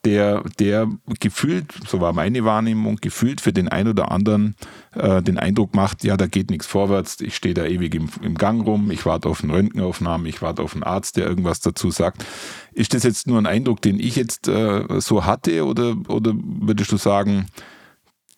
der, 0.06 0.44
der 0.60 0.90
gefühlt, 1.20 1.66
so 1.88 2.02
war 2.02 2.14
meine 2.14 2.44
Wahrnehmung, 2.44 2.98
gefühlt 2.98 3.40
für 3.42 3.54
den 3.54 3.70
einen 3.70 3.90
oder 3.90 4.12
anderen 4.12 4.56
äh, 4.96 5.22
den 5.22 5.38
Eindruck 5.38 5.74
macht, 5.76 6.04
ja, 6.04 6.18
da 6.18 6.28
geht 6.28 6.50
nichts 6.50 6.66
vorwärts, 6.66 7.22
ich 7.22 7.36
stehe 7.36 7.54
da 7.54 7.66
ewig 7.66 7.96
im, 7.96 8.10
im 8.22 8.36
Gang 8.36 8.66
rum, 8.66 8.92
ich 8.92 9.06
warte 9.06 9.30
auf 9.30 9.44
eine 9.44 9.54
Röntgenaufnahme, 9.54 10.28
ich 10.28 10.42
warte 10.42 10.62
auf 10.62 10.74
einen 10.74 10.84
Arzt, 10.84 11.18
der 11.18 11.26
irgendwas 11.28 11.62
dazu 11.62 11.90
sagt. 11.90 12.26
Ist 12.74 12.94
das 12.94 13.04
jetzt 13.04 13.28
nur 13.28 13.38
ein 13.38 13.46
Eindruck, 13.46 13.82
den 13.82 14.00
ich 14.00 14.16
jetzt 14.16 14.48
äh, 14.48 15.00
so 15.00 15.26
hatte 15.26 15.66
oder, 15.66 15.96
oder 16.10 16.34
würdest 16.36 16.92
du 16.92 16.98
sagen, 16.98 17.48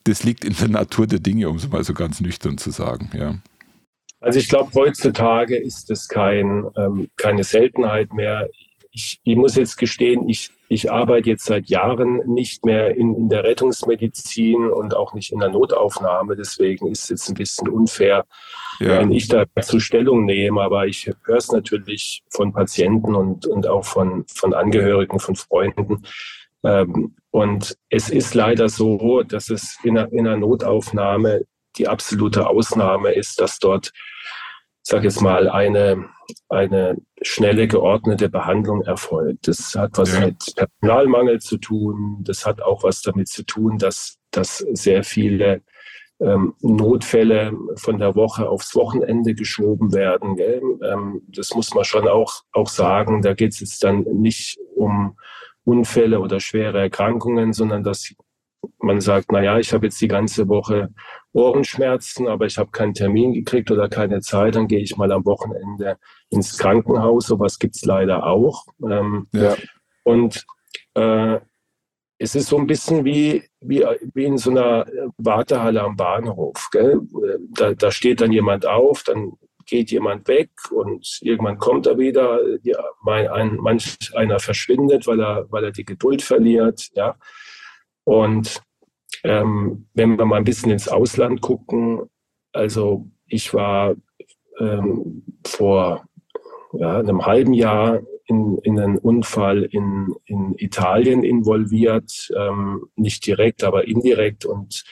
das 0.03 0.23
liegt 0.23 0.45
in 0.45 0.55
der 0.55 0.67
Natur 0.69 1.07
der 1.07 1.19
Dinge, 1.19 1.49
um 1.49 1.55
es 1.55 1.67
mal 1.67 1.83
so 1.83 1.93
ganz 1.93 2.21
nüchtern 2.21 2.57
zu 2.57 2.69
sagen, 2.69 3.09
ja? 3.13 3.35
Also 4.21 4.39
ich 4.39 4.49
glaube, 4.49 4.71
heutzutage 4.73 5.55
ist 5.55 5.91
es 5.91 6.07
kein, 6.07 6.65
ähm, 6.77 7.09
keine 7.15 7.43
Seltenheit 7.43 8.13
mehr. 8.13 8.49
Ich, 8.91 9.19
ich 9.23 9.35
muss 9.35 9.55
jetzt 9.55 9.77
gestehen, 9.77 10.27
ich 10.29 10.51
ich 10.67 10.91
arbeite 10.91 11.29
jetzt 11.29 11.45
seit 11.45 11.67
Jahren 11.67 12.21
nicht 12.25 12.65
mehr 12.65 12.95
in, 12.95 13.15
in 13.15 13.29
der 13.29 13.43
Rettungsmedizin 13.43 14.67
und 14.69 14.95
auch 14.95 15.13
nicht 15.13 15.31
in 15.31 15.39
der 15.39 15.49
Notaufnahme. 15.49 16.35
Deswegen 16.35 16.87
ist 16.87 17.03
es 17.03 17.09
jetzt 17.09 17.29
ein 17.29 17.35
bisschen 17.35 17.69
unfair, 17.69 18.25
ja. 18.79 18.99
wenn 18.99 19.11
ich 19.11 19.27
dazu 19.27 19.79
Stellung 19.79 20.25
nehme. 20.25 20.61
Aber 20.61 20.87
ich 20.87 21.11
höre 21.23 21.37
es 21.37 21.51
natürlich 21.51 22.23
von 22.29 22.51
Patienten 22.53 23.15
und, 23.15 23.45
und 23.45 23.67
auch 23.67 23.85
von, 23.85 24.25
von 24.27 24.53
Angehörigen, 24.53 25.19
von 25.19 25.35
Freunden. 25.35 26.03
Ähm, 26.63 27.15
und 27.29 27.77
es 27.89 28.09
ist 28.09 28.33
leider 28.33 28.69
so, 28.69 29.21
dass 29.23 29.49
es 29.49 29.77
in 29.83 29.97
einer, 29.97 30.11
in 30.11 30.27
einer 30.27 30.37
Notaufnahme 30.37 31.41
die 31.77 31.87
absolute 31.87 32.47
Ausnahme 32.47 33.11
ist, 33.11 33.39
dass 33.39 33.59
dort 33.59 33.91
sage 34.87 35.07
jetzt 35.07 35.21
mal, 35.21 35.49
eine, 35.49 36.05
eine 36.47 36.97
schnelle, 37.21 37.67
geordnete 37.67 38.29
Behandlung 38.29 38.83
erfolgt. 38.83 39.47
Das 39.47 39.73
hat 39.75 39.97
was 39.97 40.13
ja. 40.13 40.27
mit 40.27 40.53
Personalmangel 40.55 41.39
zu 41.39 41.57
tun. 41.57 42.19
Das 42.21 42.45
hat 42.45 42.61
auch 42.61 42.83
was 42.83 43.01
damit 43.01 43.27
zu 43.27 43.43
tun, 43.43 43.79
dass, 43.79 44.17
dass 44.29 44.59
sehr 44.59 45.03
viele 45.03 45.63
ähm, 46.19 46.53
Notfälle 46.61 47.53
von 47.77 47.97
der 47.97 48.15
Woche 48.15 48.47
aufs 48.47 48.75
Wochenende 48.75 49.33
geschoben 49.33 49.91
werden. 49.91 50.37
Ähm, 50.83 51.21
das 51.29 51.55
muss 51.55 51.73
man 51.73 51.83
schon 51.83 52.07
auch, 52.07 52.43
auch 52.51 52.69
sagen. 52.69 53.23
Da 53.23 53.33
geht 53.33 53.53
es 53.53 53.61
jetzt 53.61 53.83
dann 53.83 54.01
nicht 54.01 54.59
um 54.75 55.17
Unfälle 55.63 56.19
oder 56.19 56.39
schwere 56.39 56.79
Erkrankungen, 56.79 57.53
sondern 57.53 57.83
dass 57.83 58.13
man 58.79 59.01
sagt, 59.01 59.31
na 59.31 59.41
ja, 59.41 59.59
ich 59.59 59.73
habe 59.73 59.87
jetzt 59.87 60.01
die 60.01 60.07
ganze 60.07 60.47
Woche 60.47 60.89
Ohrenschmerzen, 61.33 62.27
aber 62.27 62.45
ich 62.45 62.57
habe 62.57 62.71
keinen 62.71 62.93
Termin 62.93 63.33
gekriegt 63.33 63.71
oder 63.71 63.89
keine 63.89 64.21
Zeit, 64.21 64.55
dann 64.55 64.67
gehe 64.67 64.79
ich 64.79 64.95
mal 64.97 65.11
am 65.11 65.25
Wochenende 65.25 65.97
ins 66.29 66.57
Krankenhaus. 66.57 67.27
Sowas 67.27 67.59
gibt 67.59 67.75
es 67.75 67.85
leider 67.85 68.25
auch. 68.25 68.65
Ähm, 68.89 69.27
ja. 69.33 69.55
Und 70.03 70.45
äh, 70.93 71.39
es 72.17 72.35
ist 72.35 72.47
so 72.47 72.57
ein 72.57 72.67
bisschen 72.67 73.03
wie, 73.03 73.43
wie, 73.59 73.85
wie 74.13 74.25
in 74.25 74.37
so 74.37 74.51
einer 74.51 74.85
Wartehalle 75.17 75.81
am 75.83 75.97
Bahnhof. 75.97 76.69
Gell? 76.71 77.01
Da, 77.51 77.73
da 77.73 77.91
steht 77.91 78.21
dann 78.21 78.31
jemand 78.31 78.65
auf, 78.65 79.03
dann 79.03 79.33
geht 79.65 79.91
jemand 79.91 80.27
weg 80.27 80.51
und 80.71 81.19
irgendwann 81.21 81.57
kommt 81.57 81.87
er 81.87 81.97
wieder. 81.97 82.39
Ja, 82.63 82.83
ein, 83.05 83.57
manch 83.57 83.97
einer 84.15 84.39
verschwindet, 84.39 85.07
weil 85.07 85.19
er, 85.19 85.51
weil 85.51 85.65
er 85.65 85.71
die 85.71 85.85
Geduld 85.85 86.21
verliert. 86.21 86.89
Ja. 86.93 87.15
Und 88.05 88.61
ähm, 89.23 89.87
wenn 89.93 90.17
wir 90.17 90.25
mal 90.25 90.37
ein 90.37 90.43
bisschen 90.45 90.71
ins 90.71 90.87
Ausland 90.87 91.41
gucken, 91.41 92.09
also 92.53 93.07
ich 93.27 93.53
war 93.53 93.95
ähm, 94.59 95.23
vor 95.45 96.05
ja, 96.73 96.99
einem 96.99 97.25
halben 97.25 97.53
Jahr 97.53 98.01
in, 98.27 98.57
in 98.59 98.79
einen 98.79 98.97
Unfall 98.97 99.63
in, 99.63 100.15
in 100.25 100.55
Italien 100.57 101.23
involviert, 101.23 102.31
ähm, 102.37 102.87
nicht 102.95 103.25
direkt, 103.25 103.63
aber 103.63 103.87
indirekt 103.87 104.45
und 104.45 104.83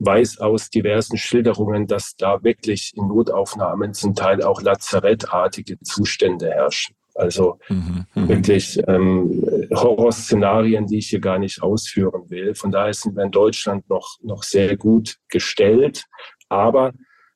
weiß 0.00 0.38
aus 0.38 0.70
diversen 0.70 1.16
Schilderungen, 1.16 1.86
dass 1.86 2.14
da 2.16 2.42
wirklich 2.42 2.92
in 2.94 3.08
Notaufnahmen 3.08 3.94
zum 3.94 4.14
Teil 4.14 4.42
auch 4.42 4.62
lazarettartige 4.62 5.80
Zustände 5.80 6.50
herrschen. 6.50 6.94
Also 7.18 7.58
mhm, 7.68 8.06
mhm, 8.14 8.28
wirklich 8.28 8.80
ähm, 8.86 9.44
Horrorszenarien, 9.74 10.86
die 10.86 10.98
ich 10.98 11.08
hier 11.08 11.20
gar 11.20 11.38
nicht 11.40 11.62
ausführen 11.62 12.30
will. 12.30 12.54
Von 12.54 12.70
daher 12.70 12.94
sind 12.94 13.16
wir 13.16 13.24
in 13.24 13.32
Deutschland 13.32 13.88
noch, 13.90 14.18
noch 14.22 14.44
sehr 14.44 14.76
gut 14.76 15.16
gestellt. 15.28 16.04
Aber 16.48 16.92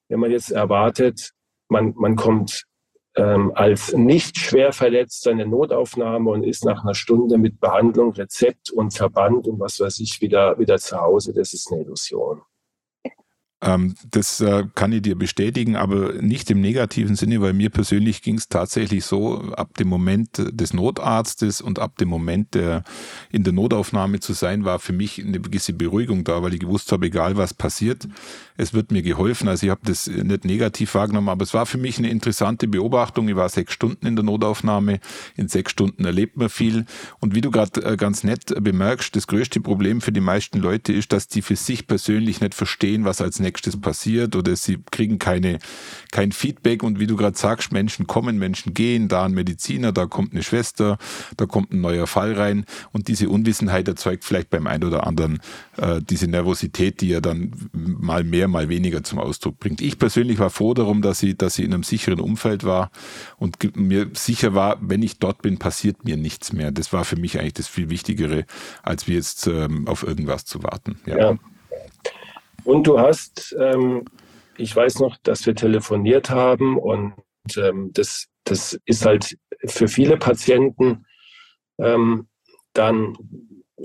wenn 0.09 0.21
man 0.21 0.31
jetzt 0.31 0.53
erwartet, 0.53 1.33
man, 1.69 1.95
man 1.97 2.15
kommt 2.15 2.65
ähm, 3.17 3.51
als 3.57 3.93
nicht 3.93 4.39
schwer 4.39 4.73
verletzt 4.73 5.27
in 5.27 5.41
eine 5.41 5.47
Notaufnahme 5.47 6.31
und 6.31 6.45
ist 6.45 6.65
nach 6.65 6.85
einer 6.85 6.95
Stunde 6.95 7.37
mit 7.37 7.59
Behandlung, 7.59 8.13
Rezept 8.13 8.71
und 8.71 8.95
Verband 8.95 9.49
und 9.49 9.59
was 9.59 9.81
weiß 9.81 9.99
ich 9.99 10.21
wieder, 10.21 10.59
wieder 10.61 10.79
zu 10.79 10.97
Hause, 10.97 11.33
das 11.35 11.53
ist 11.55 11.73
eine 11.73 11.83
Illusion. 11.83 12.43
Ähm, 13.63 13.95
das 14.11 14.41
äh, 14.41 14.65
kann 14.75 14.91
ich 14.91 15.03
dir 15.03 15.17
bestätigen, 15.17 15.77
aber 15.77 16.15
nicht 16.15 16.51
im 16.51 16.61
negativen 16.61 17.15
Sinne, 17.15 17.41
weil 17.41 17.53
mir 17.53 17.71
persönlich 17.71 18.21
ging 18.21 18.37
es 18.37 18.49
tatsächlich 18.49 19.05
so, 19.05 19.53
ab 19.53 19.77
dem 19.77 19.87
Moment 19.87 20.31
des 20.37 20.75
Notarztes 20.75 21.61
und 21.61 21.79
ab 21.79 21.97
dem 21.99 22.09
Moment 22.09 22.55
der 22.55 22.83
in 23.31 23.45
der 23.45 23.53
Notaufnahme 23.53 24.19
zu 24.19 24.33
sein, 24.33 24.65
war 24.65 24.81
für 24.81 24.93
mich 24.93 25.25
eine 25.25 25.39
gewisse 25.39 25.75
Beruhigung 25.75 26.25
da, 26.25 26.43
weil 26.43 26.55
ich 26.55 26.61
gewusst 26.61 26.91
habe, 26.91 27.07
egal 27.07 27.37
was 27.37 27.55
passiert, 27.55 28.09
es 28.57 28.75
wird 28.75 28.91
mir 28.91 29.03
geholfen. 29.03 29.47
Also 29.47 29.67
ich 29.67 29.71
habe 29.71 29.83
das 29.85 30.09
nicht 30.09 30.45
negativ 30.45 30.95
wahrgenommen, 30.95 31.29
aber 31.29 31.45
es 31.45 31.55
war 31.55 31.65
für 31.65 31.79
mich 31.79 31.99
eine 31.99 32.11
interessante 32.11 32.67
Beobachtung. 32.67 33.29
Ich 33.29 33.37
war 33.37 33.49
sechs 33.49 33.73
Stunden 33.73 34.07
in 34.07 34.17
der 34.17 34.25
Notaufnahme. 34.25 34.99
In 35.37 35.49
sechs 35.49 35.71
Stunden 35.71 36.05
erlebt 36.05 36.37
man 36.37 36.49
viel. 36.49 36.85
Und 37.21 37.35
wie 37.37 37.41
du 37.41 37.51
gerade 37.51 37.83
äh, 37.85 37.97
ganz 37.97 38.25
nett 38.25 38.53
bemerkst, 38.61 39.15
das 39.15 39.29
größte 39.29 39.61
Problem 39.61 40.01
für 40.01 40.13
die 40.13 40.21
meisten 40.21 40.59
Leute 40.59 40.93
ist, 40.93 41.13
dass 41.13 41.29
die 41.29 41.43
für 41.43 41.57
sich 41.57 41.87
persönlich 41.87 42.41
nicht 42.41 42.55
verstehen, 42.55 43.05
was 43.05 43.21
als 43.21 43.39
nächstes 43.39 43.52
passiert 43.81 44.37
oder 44.37 44.57
sie 44.57 44.79
kriegen 44.91 45.19
keine, 45.19 45.59
kein 46.11 46.33
Feedback. 46.33 46.83
Und 46.83 46.99
wie 46.99 47.07
du 47.07 47.17
gerade 47.17 47.37
sagst, 47.37 47.73
Menschen 47.73 48.07
kommen, 48.07 48.39
Menschen 48.39 48.75
gehen, 48.75 49.09
da 49.09 49.25
ein 49.25 49.33
Mediziner, 49.33 49.93
da 49.93 50.07
kommt 50.07 50.33
eine 50.33 50.43
Schwester, 50.43 50.99
da 51.37 51.47
kommt 51.47 51.73
ein 51.73 51.81
neuer 51.81 52.07
Fall 52.07 52.35
rein. 52.35 52.65
Und 52.93 53.09
diese 53.09 53.29
Unwissenheit 53.29 53.89
erzeugt 53.89 54.25
vielleicht 54.25 54.51
beim 54.51 54.67
einen 54.67 54.85
oder 54.85 55.07
anderen 55.07 55.41
äh, 55.77 56.01
diese 56.03 56.27
Nervosität, 56.27 57.01
die 57.01 57.09
ja 57.09 57.21
dann 57.21 57.53
mal 57.73 58.25
mehr, 58.25 58.49
mal 58.49 58.69
weniger 58.69 59.03
zum 59.03 59.19
Ausdruck 59.19 59.59
bringt. 59.59 59.81
Ich 59.81 59.99
persönlich 59.99 60.39
war 60.39 60.51
froh 60.51 60.75
darum, 60.75 61.03
dass 61.03 61.19
sie, 61.19 61.37
dass 61.37 61.55
sie 61.55 61.65
in 61.65 61.75
einem 61.75 61.83
sicheren 61.83 62.21
Umfeld 62.21 62.65
war 62.65 62.91
und 63.39 63.77
mir 63.77 64.11
sicher 64.15 64.55
war, 64.55 64.79
wenn 64.81 65.03
ich 65.03 65.19
dort 65.19 65.43
bin, 65.43 65.59
passiert 65.59 66.05
mir 66.05 66.17
nichts 66.17 66.53
mehr. 66.53 66.71
Das 66.71 66.93
war 66.93 67.05
für 67.05 67.17
mich 67.17 67.39
eigentlich 67.39 67.55
das 67.55 67.69
viel 67.69 67.91
Wichtigere, 67.91 68.47
als 68.83 69.07
wir 69.07 69.17
jetzt 69.17 69.47
ähm, 69.47 69.87
auf 69.89 70.03
irgendwas 70.03 70.45
zu 70.45 70.63
warten. 70.63 70.97
Ja. 71.07 71.19
ja. 71.19 71.39
Und 72.65 72.87
du 72.87 72.99
hast, 72.99 73.55
ähm, 73.59 74.05
ich 74.57 74.75
weiß 74.75 75.01
noch, 75.01 75.17
dass 75.23 75.47
wir 75.47 75.55
telefoniert 75.55 76.31
haben 76.31 76.79
und 76.79 77.15
ähm, 77.57 77.91
das, 77.93 78.27
das 78.45 78.79
ist 78.85 79.05
halt 79.05 79.37
für 79.65 79.89
viele 79.89 80.17
Patienten 80.17 81.05
ähm, 81.79 82.29
dann 82.73 83.17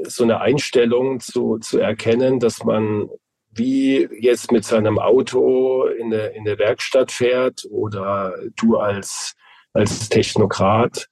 so 0.03 0.23
eine 0.23 0.41
Einstellung 0.41 1.19
zu, 1.19 1.57
zu 1.59 1.79
erkennen, 1.79 2.39
dass 2.39 2.63
man 2.63 3.09
wie 3.49 4.07
jetzt 4.19 4.51
mit 4.51 4.63
seinem 4.63 4.99
Auto 4.99 5.85
in 5.85 6.13
eine, 6.13 6.27
in 6.27 6.47
eine 6.47 6.59
Werkstatt 6.59 7.11
fährt 7.11 7.65
oder 7.69 8.35
du 8.55 8.77
als, 8.77 9.35
als 9.73 10.09
Technokrat 10.09 11.07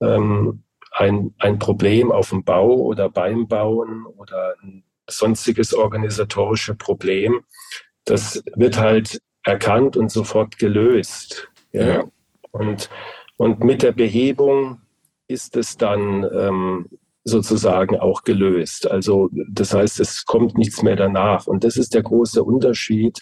ähm, 0.00 0.64
ein, 0.92 1.34
ein 1.38 1.58
Problem 1.58 2.10
auf 2.10 2.30
dem 2.30 2.44
Bau 2.44 2.74
oder 2.74 3.10
beim 3.10 3.46
Bauen 3.46 4.06
oder 4.06 4.54
ein 4.62 4.84
sonstiges 5.08 5.74
organisatorische 5.74 6.74
Problem, 6.74 7.40
das 8.04 8.42
wird 8.56 8.78
halt 8.78 9.20
erkannt 9.44 9.96
und 9.96 10.10
sofort 10.10 10.58
gelöst. 10.58 11.48
Ja? 11.72 12.04
Und, 12.50 12.90
und 13.36 13.60
mit 13.64 13.82
der 13.82 13.92
Behebung 13.92 14.80
ist 15.28 15.56
es 15.56 15.76
dann 15.76 16.24
ähm, 16.34 16.88
sozusagen 17.24 17.98
auch 17.98 18.24
gelöst. 18.24 18.90
Also 18.90 19.30
das 19.48 19.74
heißt, 19.74 20.00
es 20.00 20.24
kommt 20.24 20.58
nichts 20.58 20.82
mehr 20.82 20.96
danach. 20.96 21.46
Und 21.46 21.64
das 21.64 21.76
ist 21.76 21.94
der 21.94 22.02
große 22.02 22.42
Unterschied, 22.42 23.20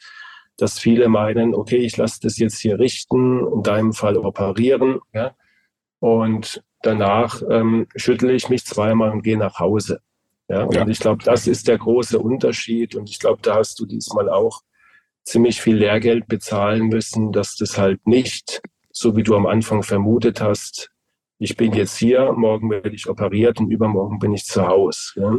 dass 0.57 0.79
viele 0.79 1.09
meinen, 1.09 1.55
okay, 1.55 1.79
ich 1.79 1.97
lasse 1.97 2.21
das 2.23 2.39
jetzt 2.39 2.59
hier 2.59 2.79
richten, 2.79 3.47
in 3.55 3.63
deinem 3.63 3.93
Fall 3.93 4.17
operieren, 4.17 5.01
ja, 5.13 5.35
und 6.01 6.63
danach 6.83 7.43
ähm, 7.51 7.87
schüttle 7.95 8.33
ich 8.33 8.49
mich 8.49 8.65
zweimal 8.65 9.11
und 9.11 9.23
gehe 9.23 9.39
nach 9.39 9.59
Hause. 9.59 10.01
Ja, 10.51 10.65
und 10.65 10.75
ja. 10.75 10.89
ich 10.89 10.99
glaube, 10.99 11.23
das 11.25 11.47
ist 11.47 11.69
der 11.69 11.79
große 11.79 12.19
Unterschied. 12.19 12.97
Und 12.97 13.09
ich 13.09 13.21
glaube, 13.21 13.41
da 13.41 13.55
hast 13.55 13.79
du 13.79 13.87
diesmal 13.87 14.29
auch 14.29 14.63
ziemlich 15.25 15.61
viel 15.61 15.77
Lehrgeld 15.77 16.27
bezahlen 16.27 16.89
müssen, 16.89 17.31
dass 17.31 17.55
das 17.55 17.79
halt 17.79 18.05
nicht, 18.07 18.61
so 18.91 19.17
wie 19.17 19.23
du 19.23 19.37
am 19.37 19.47
Anfang 19.47 19.85
vermutet 19.85 20.41
hast, 20.41 20.91
ich 21.39 21.57
bin 21.57 21.73
jetzt 21.73 21.97
hier, 21.97 22.33
morgen 22.33 22.69
werde 22.69 22.91
ich 22.91 23.09
operiert 23.09 23.61
und 23.61 23.71
übermorgen 23.71 24.19
bin 24.19 24.35
ich 24.35 24.45
zu 24.45 24.67
Hause. 24.67 25.13
Ja? 25.15 25.39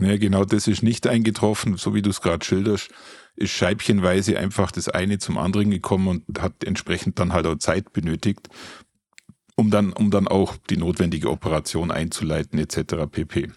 Ja, 0.00 0.16
genau, 0.16 0.44
das 0.44 0.66
ist 0.66 0.82
nicht 0.82 1.06
eingetroffen, 1.06 1.76
so 1.76 1.94
wie 1.94 2.02
du 2.02 2.10
es 2.10 2.20
gerade 2.20 2.44
schilderst, 2.44 2.90
ist 3.36 3.50
scheibchenweise 3.50 4.38
einfach 4.38 4.72
das 4.72 4.88
eine 4.88 5.18
zum 5.18 5.38
anderen 5.38 5.70
gekommen 5.70 6.08
und 6.08 6.40
hat 6.40 6.64
entsprechend 6.64 7.18
dann 7.18 7.32
halt 7.32 7.46
auch 7.46 7.56
Zeit 7.56 7.92
benötigt, 7.92 8.48
um 9.54 9.70
dann, 9.70 9.92
um 9.92 10.10
dann 10.10 10.28
auch 10.28 10.56
die 10.68 10.76
notwendige 10.76 11.30
Operation 11.30 11.90
einzuleiten, 11.90 12.58
etc. 12.58 13.06
pp. 13.10 13.50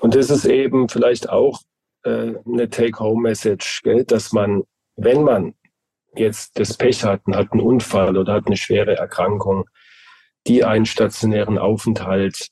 Und 0.00 0.14
das 0.14 0.30
ist 0.30 0.44
eben 0.44 0.88
vielleicht 0.88 1.28
auch 1.28 1.60
äh, 2.04 2.34
eine 2.46 2.68
Take-Home-Message, 2.70 3.82
dass 4.06 4.32
man, 4.32 4.62
wenn 4.96 5.22
man 5.22 5.54
jetzt 6.14 6.58
das 6.58 6.76
Pech 6.76 7.04
hat 7.04 7.22
und 7.26 7.36
hat 7.36 7.52
einen 7.52 7.60
Unfall 7.60 8.16
oder 8.16 8.34
hat 8.34 8.46
eine 8.46 8.56
schwere 8.56 8.96
Erkrankung, 8.96 9.68
die 10.46 10.64
einen 10.64 10.86
stationären 10.86 11.58
Aufenthalt 11.58 12.48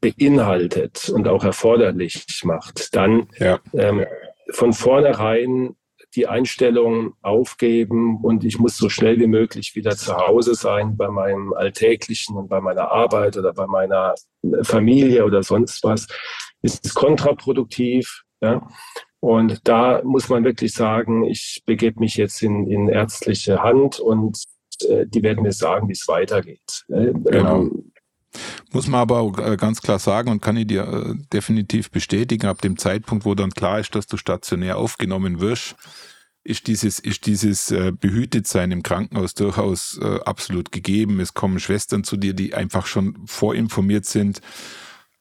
beinhaltet 0.00 1.08
und 1.08 1.28
auch 1.28 1.44
erforderlich 1.44 2.26
macht, 2.44 2.94
dann 2.94 3.28
ja. 3.38 3.60
ähm, 3.72 4.04
von 4.50 4.72
vornherein 4.72 5.76
die 6.16 6.26
Einstellung 6.26 7.14
aufgeben 7.22 8.18
und 8.22 8.44
ich 8.44 8.58
muss 8.58 8.76
so 8.76 8.88
schnell 8.88 9.18
wie 9.18 9.26
möglich 9.26 9.74
wieder 9.74 9.96
zu 9.96 10.16
Hause 10.16 10.54
sein 10.54 10.96
bei 10.96 11.08
meinem 11.08 11.52
Alltäglichen 11.52 12.36
und 12.36 12.48
bei 12.48 12.60
meiner 12.60 12.90
Arbeit 12.90 13.36
oder 13.36 13.52
bei 13.52 13.66
meiner 13.66 14.14
Familie 14.62 15.24
oder 15.24 15.42
sonst 15.42 15.82
was, 15.84 16.06
ist 16.62 16.94
kontraproduktiv. 16.94 18.22
Ja? 18.40 18.68
Und 19.20 19.66
da 19.66 20.02
muss 20.04 20.28
man 20.28 20.44
wirklich 20.44 20.74
sagen, 20.74 21.24
ich 21.24 21.62
begebe 21.64 22.00
mich 22.00 22.16
jetzt 22.16 22.42
in, 22.42 22.70
in 22.70 22.88
ärztliche 22.88 23.62
Hand 23.62 23.98
und 23.98 24.42
äh, 24.88 25.06
die 25.06 25.22
werden 25.22 25.42
mir 25.42 25.52
sagen, 25.52 25.88
wie 25.88 25.92
es 25.92 26.06
weitergeht. 26.08 26.84
Äh, 26.88 27.12
genau. 27.12 27.62
Ähm, 27.62 27.92
muss 28.72 28.86
man 28.86 29.00
aber 29.00 29.20
auch 29.20 29.38
äh, 29.38 29.56
ganz 29.56 29.80
klar 29.82 29.98
sagen 29.98 30.30
und 30.30 30.42
kann 30.42 30.56
ich 30.56 30.66
dir 30.66 31.16
definitiv 31.32 31.90
bestätigen, 31.90 32.46
ab 32.46 32.62
dem 32.62 32.76
Zeitpunkt, 32.76 33.24
wo 33.24 33.34
dann 33.34 33.50
klar 33.50 33.80
ist, 33.80 33.94
dass 33.94 34.06
du 34.06 34.16
stationär 34.16 34.78
aufgenommen 34.78 35.40
wirst, 35.40 35.76
ist 36.42 36.66
dieses, 36.66 36.98
ist 36.98 37.24
dieses 37.24 37.74
Behütetsein 38.00 38.70
im 38.70 38.82
Krankenhaus 38.82 39.32
durchaus 39.32 39.98
absolut 40.26 40.72
gegeben. 40.72 41.18
Es 41.20 41.32
kommen 41.32 41.58
Schwestern 41.58 42.04
zu 42.04 42.18
dir, 42.18 42.34
die 42.34 42.52
einfach 42.52 42.84
schon 42.84 43.16
vorinformiert 43.24 44.04
sind 44.04 44.42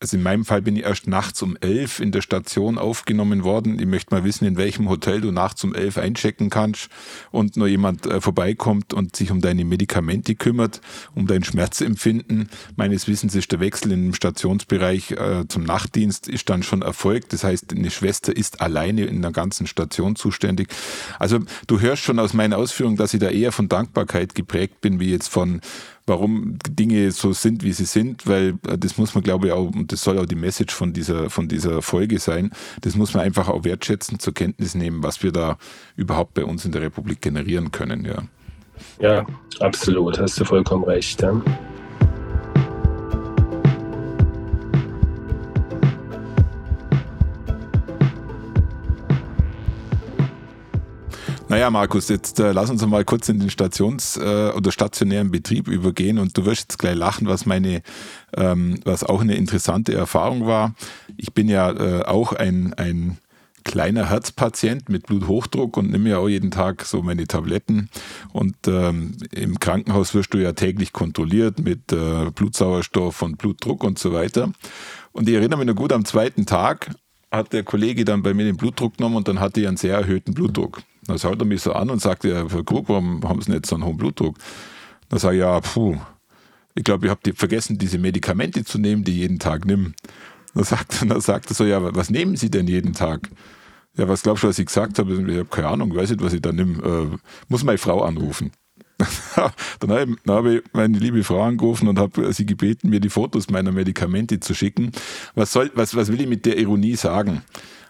also 0.04 0.18
in 0.18 0.24
meinem 0.24 0.44
Fall 0.44 0.62
bin 0.62 0.76
ich 0.76 0.84
erst 0.84 1.08
nachts 1.08 1.42
um 1.42 1.56
elf 1.62 2.02
in 2.02 2.12
der 2.12 2.22
Station 2.22 2.78
aufgenommen 2.78 3.46
worden. 3.46 3.80
Ich 3.80 3.86
möchte 3.86 4.14
mal 4.14 4.26
wissen, 4.26 4.46
in 4.46 4.58
welchem 4.58 4.90
Hotel 4.90 5.22
du 5.22 5.32
nachts 5.32 5.64
um 5.64 5.74
elf 5.74 5.98
einchecken 5.98 6.50
kannst 6.50 6.90
und 7.32 7.56
nur 7.56 7.68
jemand 7.68 8.06
äh, 8.06 8.20
vorbeikommt 8.20 8.94
und 8.94 9.16
sich 9.16 9.32
um 9.32 9.40
deine 9.40 9.64
Medikamente 9.64 10.36
kümmert, 10.36 10.82
um 11.16 11.26
dein 11.26 11.46
Schmerzempfinden. 11.46 12.50
Meines 12.76 13.08
Wissens 13.08 13.34
ist 13.34 13.54
der 13.54 13.62
Wechsel 13.62 13.94
im 13.94 14.14
Stationsbereich 14.14 15.12
äh, 15.12 15.48
zum 15.48 15.64
Nachtdienst 15.64 16.28
ist 16.28 16.50
dann 16.50 16.64
schon 16.64 16.82
erfolgt. 16.82 17.32
Das 17.32 17.46
heißt, 17.46 17.72
eine 17.72 17.90
Schwester 17.90 18.36
ist 18.36 18.60
alleine 18.60 19.06
in 19.06 19.22
der 19.22 19.32
ganzen 19.32 19.68
Station 19.68 20.18
zuständig. 20.18 20.68
Also 21.18 21.40
du 21.68 21.80
hörst 21.80 22.04
schon 22.04 22.20
aus 22.20 22.34
meinen 22.34 22.52
Ausführungen, 22.52 22.98
dass 22.98 23.14
ich 23.14 23.22
da 23.22 23.30
eher 23.30 23.54
von 23.54 23.70
Dankbarkeit 23.70 24.36
geprägt 24.36 24.82
bin, 24.82 25.00
wie 25.00 25.12
jetzt 25.12 25.30
von 25.30 25.62
warum 26.06 26.58
Dinge 26.70 27.12
so 27.12 27.34
sind, 27.34 27.64
wie 27.64 27.74
sie 27.74 27.86
sind, 27.86 28.28
weil 28.28 28.56
äh, 28.68 28.78
das 28.78 28.98
muss 28.98 29.16
man, 29.16 29.24
glaube 29.24 29.48
ich, 29.48 29.54
auch, 29.54 29.74
und 29.74 29.92
das 29.92 30.04
soll 30.04 30.20
auch 30.20 30.26
die 30.26 30.36
Message 30.36 30.74
von 30.74 30.94
dieser, 30.94 31.30
von 31.30 31.48
dieser 31.48 31.82
Folge 31.82 32.20
sein, 32.20 32.52
das 32.82 32.96
muss 32.96 33.14
man 33.14 33.24
einfach 33.24 33.48
auch 33.48 33.64
wertschätzen, 33.64 34.20
zur 34.20 34.34
Kenntnis 34.34 34.76
nehmen, 34.76 35.04
was 35.04 35.24
wir 35.24 35.32
da 35.32 35.58
überhaupt 35.96 36.34
bei 36.34 36.44
uns 36.44 36.66
in 36.66 36.72
der 36.72 36.82
Republik 36.82 37.22
generieren 37.22 37.72
können, 37.72 38.06
ja. 38.06 38.24
Ja, 39.00 39.26
absolut, 39.60 40.20
hast 40.20 40.40
du 40.40 40.46
vollkommen 40.46 40.84
recht. 40.84 41.22
Ja. 41.22 41.42
Naja, 51.50 51.70
Markus, 51.70 52.08
jetzt 52.08 52.40
äh, 52.40 52.52
lass 52.52 52.70
uns 52.70 52.86
mal 52.86 53.04
kurz 53.04 53.28
in 53.30 53.40
den 53.40 53.50
Stations- 53.50 54.18
äh, 54.18 54.52
oder 54.56 54.72
stationären 54.72 55.30
Betrieb 55.30 55.68
übergehen 55.68 56.18
und 56.18 56.38
du 56.38 56.46
wirst 56.46 56.62
jetzt 56.62 56.80
gleich 56.80 56.96
lachen, 56.96 57.28
was 57.28 57.46
meine, 57.46 57.84
ähm, 58.36 58.80
was 58.86 59.04
auch 59.04 59.22
eine 59.22 59.36
interessante 59.36 59.94
Erfahrung 59.94 60.48
war. 60.48 60.74
Ich 61.18 61.34
bin 61.34 61.50
ja 61.50 61.72
äh, 61.72 62.04
auch 62.06 62.34
ein, 62.34 62.74
ein 62.76 63.18
kleiner 63.64 64.10
Herzpatient 64.10 64.90
mit 64.90 65.06
Bluthochdruck 65.06 65.78
und 65.78 65.92
nehme 65.92 66.10
ja 66.10 66.18
auch 66.18 66.30
jeden 66.30 66.50
Tag 66.50 66.86
so 66.86 67.02
meine 67.02 67.28
Tabletten. 67.28 67.90
Und 68.32 68.56
ähm, 68.68 69.18
im 69.32 69.60
Krankenhaus 69.60 70.14
wirst 70.14 70.34
du 70.34 70.38
ja 70.38 70.54
täglich 70.54 70.94
kontrolliert 70.94 71.60
mit 71.60 71.92
äh, 71.92 72.32
Blutsauerstoff 72.34 73.22
und 73.22 73.38
Blutdruck 73.38 73.84
und 73.84 74.00
so 74.00 74.14
weiter. 74.14 74.52
Und 75.12 75.30
ich 75.30 75.36
erinnere 75.36 75.60
mich 75.60 75.68
noch 75.68 75.76
gut, 75.76 75.94
am 75.94 76.06
zweiten 76.06 76.46
Tag 76.46 76.92
hat 77.32 77.54
der 77.54 77.64
Kollege 77.64 78.06
dann 78.06 78.24
bei 78.24 78.34
mir 78.34 78.46
den 78.46 78.58
Blutdruck 78.58 78.98
genommen 78.98 79.18
und 79.18 79.28
dann 79.28 79.40
hatte 79.40 79.62
ich 79.62 79.68
einen 79.68 79.78
sehr 79.78 79.98
erhöhten 79.98 80.34
Blutdruck 80.34 80.82
Dann 81.08 81.20
schaut 81.20 81.40
er 81.40 81.46
mich 81.46 81.62
so 81.62 81.74
an 81.74 81.90
und 81.90 82.02
sagt, 82.02 82.24
ja, 82.24 82.48
Herr 82.50 82.64
Krug, 82.64 82.90
warum 82.90 83.28
haben 83.28 83.42
Sie 83.42 83.52
nicht 83.52 83.66
so 83.66 83.76
einen 83.76 83.86
hohen 83.86 83.98
Blutdruck? 83.98 84.38
Dann 85.10 85.20
sage 85.20 85.36
ich, 85.36 85.42
ja, 85.42 85.60
puh, 85.60 85.98
ich 86.76 86.84
glaube, 86.84 87.06
ich 87.06 87.10
habe 87.12 87.34
vergessen, 87.36 87.78
diese 87.78 87.98
Medikamente 87.98 88.64
zu 88.64 88.80
nehmen, 88.80 89.04
die 89.04 89.12
ich 89.12 89.18
jeden 89.18 89.40
Tag 89.40 89.66
nimm. 89.66 89.94
Dann 90.56 90.64
sagt, 90.64 91.02
dann 91.10 91.22
sagt 91.22 91.52
er 91.52 91.56
so, 91.56 91.66
ja, 91.66 91.96
was 91.96 92.10
nehmen 92.10 92.36
Sie 92.36 92.50
denn 92.50 92.68
jeden 92.68 92.94
Tag? 92.94 93.30
Ja, 93.96 94.08
was 94.08 94.24
glaubst 94.24 94.44
du, 94.44 94.48
was 94.48 94.58
ich 94.58 94.66
gesagt 94.66 94.98
habe? 94.98 95.14
Ich 95.14 95.38
habe 95.38 95.46
keine 95.46 95.68
Ahnung, 95.68 95.96
weiß 95.96 96.10
nicht, 96.10 96.24
was 96.24 96.34
ich 96.34 96.42
da 96.42 96.52
nehme. 96.52 96.84
Äh, 96.84 97.18
muss 97.48 97.64
meine 97.64 97.78
Frau 97.78 98.02
anrufen. 98.02 98.52
dann 99.80 99.92
habe 99.92 100.12
ich, 100.12 100.18
hab 100.28 100.46
ich 100.46 100.64
meine 100.72 100.98
liebe 100.98 101.24
Frau 101.24 101.44
angerufen 101.44 101.88
und 101.88 102.00
habe 102.00 102.32
sie 102.34 102.46
gebeten, 102.46 102.90
mir 102.90 103.00
die 103.00 103.10
Fotos 103.10 103.50
meiner 103.50 103.72
Medikamente 103.72 104.40
zu 104.40 104.56
schicken. 104.56 104.92
Was, 105.36 105.52
soll, 105.52 105.72
was, 105.76 105.96
was 105.96 106.12
will 106.12 106.22
ich 106.22 106.28
mit 106.28 106.46
der 106.46 106.58
Ironie 106.58 106.96
sagen? 106.96 107.44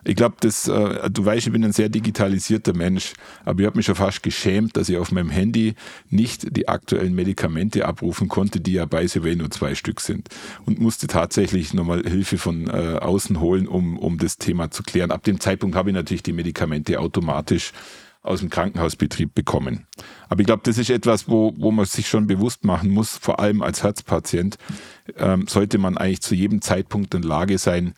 Ich 0.06 0.16
glaube, 0.16 0.36
das, 0.40 0.68
äh, 0.68 1.10
du 1.10 1.26
weißt, 1.26 1.48
ich 1.48 1.54
bin 1.54 1.64
ein 1.64 1.72
sehr 1.72 1.90
digitalisierter 1.90 2.74
Mensch, 2.74 3.14
aber 3.46 3.62
ich 3.62 3.66
habe 3.66 3.78
mich 3.78 3.86
schon 3.86 3.96
fast 3.96 4.24
geschämt, 4.24 4.76
dass 4.78 4.90
ich 4.90 4.98
auf 4.98 5.12
meinem 5.12 5.30
Handy 5.30 5.76
nicht 6.10 6.56
die 6.56 6.68
aktuellen 6.68 7.16
Medikamente 7.16 7.86
abrufen 7.86 8.28
konnte, 8.28 8.60
die 8.60 8.74
ja 8.74 8.86
bei 8.86 9.08
Survey 9.08 9.36
nur 9.36 9.52
zwei 9.52 9.76
Stück 9.76 10.02
sind. 10.02 10.30
Und 10.66 10.80
musste 10.80 11.08
tatsächlich 11.08 11.74
nochmal 11.74 12.04
Hilfe 12.04 12.38
von 12.38 12.68
äh, 12.68 12.98
außen 13.00 13.40
holen, 13.40 13.68
um, 13.68 13.98
um 13.98 14.18
das 14.18 14.38
Thema 14.38 14.72
zu 14.72 14.84
klären. 14.84 15.12
Ab 15.12 15.24
dem 15.24 15.40
Zeitpunkt 15.40 15.76
habe 15.76 15.90
ich 15.90 15.96
natürlich 15.96 16.24
die 16.24 16.34
Medikamente 16.34 17.00
automatisch 17.00 17.72
aus 18.24 18.40
dem 18.40 18.50
Krankenhausbetrieb 18.50 19.36
bekommen. 19.36 19.86
Aber 20.30 20.40
ich 20.40 20.46
glaube, 20.46 20.62
das 20.64 20.78
ist 20.78 20.90
etwas, 20.90 21.28
wo, 21.28 21.54
wo 21.58 21.72
man 21.72 21.86
sich 21.86 22.08
schon 22.08 22.26
bewusst 22.26 22.64
machen 22.64 22.90
muss, 22.90 23.18
vor 23.18 23.40
allem 23.40 23.62
als 23.62 23.84
Herzpatient, 23.84 24.58
ähm, 25.18 25.46
sollte 25.48 25.78
man 25.78 25.98
eigentlich 25.98 26.22
zu 26.22 26.34
jedem 26.34 26.62
Zeitpunkt 26.62 27.14
in 27.14 27.22
Lage 27.22 27.58
sein, 27.58 27.94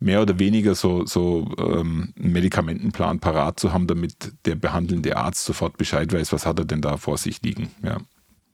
mehr 0.00 0.22
oder 0.22 0.38
weniger 0.38 0.74
so, 0.74 1.06
so 1.06 1.48
ähm, 1.58 2.12
einen 2.18 2.32
Medikamentenplan 2.32 3.20
parat 3.20 3.58
zu 3.58 3.72
haben, 3.72 3.86
damit 3.86 4.32
der 4.44 4.54
behandelnde 4.54 5.16
Arzt 5.16 5.44
sofort 5.44 5.76
Bescheid 5.78 6.12
weiß, 6.12 6.32
was 6.32 6.46
hat 6.46 6.58
er 6.58 6.64
denn 6.64 6.82
da 6.82 6.96
vor 6.96 7.16
sich 7.16 7.42
liegen. 7.42 7.70
Ja. 7.82 7.98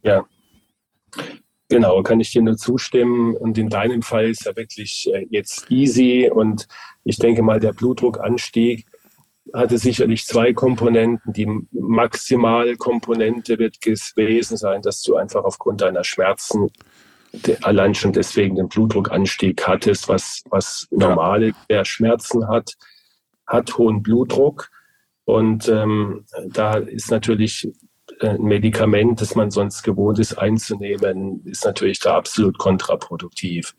ja. 0.03 0.25
Genau, 1.69 2.03
kann 2.03 2.21
ich 2.21 2.33
dir 2.33 2.43
nur 2.43 2.57
zustimmen. 2.57 3.37
Und 3.37 3.57
in 3.57 3.69
deinem 3.69 4.03
Fall 4.03 4.29
ist 4.29 4.45
ja 4.45 4.57
wirklich 4.57 5.09
äh, 5.13 5.27
jetzt 5.31 5.71
easy. 5.71 6.31
Und 6.33 6.67
ich 7.05 7.19
denke 7.19 7.43
mal, 7.43 7.61
der 7.61 7.73
Blutdruckanstieg 7.73 8.87
hatte 9.55 9.79
sicherlich 9.79 10.27
zwei 10.27 10.53
Komponenten. 10.53 11.33
Die 11.33 11.49
Maximalkomponente 11.73 13.59
wird 13.59 13.81
gewesen 13.81 14.57
sein, 14.57 14.83
dass 14.83 15.03
du 15.03 15.17
einfach 15.17 15.45
aufgrund 15.45 15.81
deiner 15.81 16.05
Schmerzen 16.05 16.71
allein 17.63 17.95
schon 17.95 18.13
deswegen 18.13 18.57
den 18.57 18.69
Blutdruckanstieg 18.69 19.67
hattest, 19.67 20.09
was, 20.09 20.43
was 20.51 20.87
normale 20.91 21.53
der 21.69 21.85
Schmerzen 21.85 22.49
hat, 22.49 22.75
hat 23.47 23.77
hohen 23.79 24.03
Blutdruck. 24.03 24.71
Und 25.25 25.69
ähm, 25.69 26.25
da 26.49 26.75
ist 26.75 27.11
natürlich 27.11 27.69
ein 28.21 28.43
Medikament, 28.43 29.21
das 29.21 29.35
man 29.35 29.51
sonst 29.51 29.83
gewohnt 29.83 30.19
ist 30.19 30.35
einzunehmen, 30.35 31.43
ist 31.45 31.65
natürlich 31.65 32.01
da 32.01 32.17
absolut 32.17 32.59
kontraproduktiv. 32.59 33.75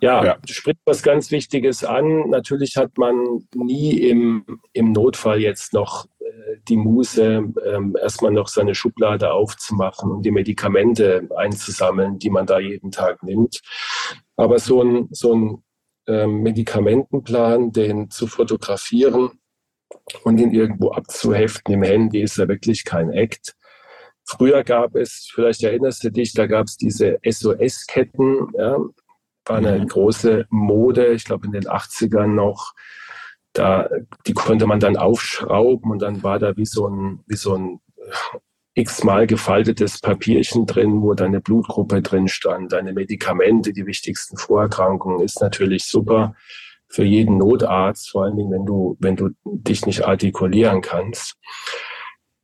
Ja, 0.00 0.24
ja, 0.24 0.36
du 0.46 0.52
sprichst 0.52 0.82
was 0.84 1.02
ganz 1.02 1.30
Wichtiges 1.30 1.84
an. 1.84 2.30
Natürlich 2.30 2.76
hat 2.76 2.96
man 2.98 3.46
nie 3.54 3.98
im, 3.98 4.60
im 4.72 4.92
Notfall 4.92 5.40
jetzt 5.40 5.72
noch 5.72 6.06
äh, 6.20 6.56
die 6.68 6.76
Muße, 6.76 7.52
ähm, 7.66 7.96
erstmal 8.00 8.32
noch 8.32 8.48
seine 8.48 8.74
Schublade 8.74 9.32
aufzumachen 9.32 10.10
und 10.10 10.22
die 10.22 10.30
Medikamente 10.30 11.28
einzusammeln, 11.36 12.18
die 12.18 12.30
man 12.30 12.46
da 12.46 12.58
jeden 12.58 12.90
Tag 12.90 13.22
nimmt. 13.22 13.60
Aber 14.36 14.58
so 14.58 14.82
ein, 14.82 15.08
so 15.10 15.34
ein 15.34 15.62
ähm, 16.06 16.42
Medikamentenplan, 16.42 17.72
den 17.72 18.10
zu 18.10 18.26
fotografieren, 18.26 19.30
und 20.24 20.38
ihn 20.38 20.52
irgendwo 20.52 20.90
abzuheften 20.90 21.74
im 21.74 21.82
Handy 21.82 22.20
ist 22.22 22.36
ja 22.36 22.48
wirklich 22.48 22.84
kein 22.84 23.10
Act. 23.10 23.54
Früher 24.26 24.64
gab 24.64 24.94
es, 24.94 25.30
vielleicht 25.32 25.62
erinnerst 25.62 26.02
du 26.02 26.10
dich, 26.10 26.32
da 26.32 26.46
gab 26.46 26.66
es 26.66 26.76
diese 26.76 27.18
SOS-Ketten, 27.24 28.52
ja, 28.56 28.78
war 29.46 29.56
eine 29.58 29.78
mhm. 29.78 29.88
große 29.88 30.46
Mode, 30.48 31.08
ich 31.08 31.24
glaube 31.24 31.46
in 31.46 31.52
den 31.52 31.64
80ern 31.64 32.28
noch. 32.28 32.72
Da, 33.52 33.88
die 34.26 34.32
konnte 34.32 34.66
man 34.66 34.80
dann 34.80 34.96
aufschrauben 34.96 35.92
und 35.92 36.02
dann 36.02 36.22
war 36.22 36.38
da 36.38 36.56
wie 36.56 36.64
so 36.64 36.88
ein, 36.88 37.20
wie 37.26 37.36
so 37.36 37.54
ein 37.54 37.80
x-mal 38.74 39.28
gefaltetes 39.28 40.00
Papierchen 40.00 40.66
drin, 40.66 41.02
wo 41.02 41.14
deine 41.14 41.40
Blutgruppe 41.40 42.02
drin 42.02 42.26
stand, 42.26 42.72
deine 42.72 42.92
Medikamente, 42.92 43.72
die 43.72 43.86
wichtigsten 43.86 44.36
Vorerkrankungen, 44.36 45.20
ist 45.20 45.40
natürlich 45.40 45.84
super 45.84 46.34
für 46.88 47.04
jeden 47.04 47.38
Notarzt, 47.38 48.10
vor 48.10 48.24
allen 48.24 48.36
Dingen, 48.36 48.50
wenn 48.50 48.66
du, 48.66 48.96
wenn 48.98 49.16
du 49.16 49.30
dich 49.44 49.86
nicht 49.86 50.04
artikulieren 50.04 50.80
kannst 50.80 51.36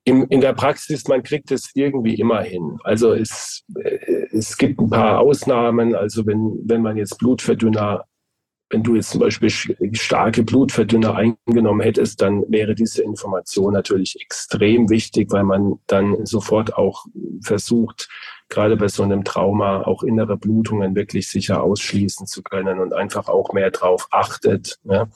in, 0.05 0.25
in 0.25 0.41
der 0.41 0.55
Praxis, 0.55 1.07
man 1.09 1.23
kriegt 1.23 1.51
es 1.51 1.71
irgendwie 1.75 2.15
immer 2.15 2.43
hin. 2.43 2.79
Also 2.85 3.13
es, 3.13 3.65
äh, 3.77 4.27
es 4.33 4.57
gibt 4.57 4.81
ein 4.81 4.91
paar 4.91 5.21
Ausnahmen. 5.21 5.95
Also 5.95 6.27
wenn, 6.27 6.59
wenn 6.65 6.83
man 6.83 6.97
jetzt 6.97 7.19
Blutverdünner, 7.19 8.05
wenn 8.71 8.83
du 8.83 8.95
jetzt 8.95 9.11
zum 9.11 9.21
Beispiel 9.21 9.51
starke 9.93 10.45
Blutverdünner 10.45 11.17
eingenommen 11.17 11.81
hättest, 11.81 12.23
dann 12.23 12.45
wäre 12.49 12.75
diese 12.75 13.03
Information 13.03 13.73
natürlich 13.75 14.17
extrem 14.21 14.89
wichtig, 14.89 15.33
weil 15.33 15.43
man 15.43 15.81
dann 15.89 16.25
sofort 16.25 16.75
auch 16.75 17.05
versucht, 17.43 18.09
gerade 18.49 18.77
bei 18.77 18.89
so 18.89 19.03
einem 19.03 19.25
Trauma 19.25 19.83
auch 19.83 20.03
innere 20.03 20.37
Blutungen 20.37 20.95
wirklich 20.95 21.29
sicher 21.29 21.63
ausschließen 21.63 22.27
zu 22.27 22.43
können 22.43 22.79
und 22.79 22.93
einfach 22.93 23.29
auch 23.29 23.53
mehr 23.53 23.71
drauf 23.71 24.07
achtet. 24.13 24.79
Ja. 24.85 25.09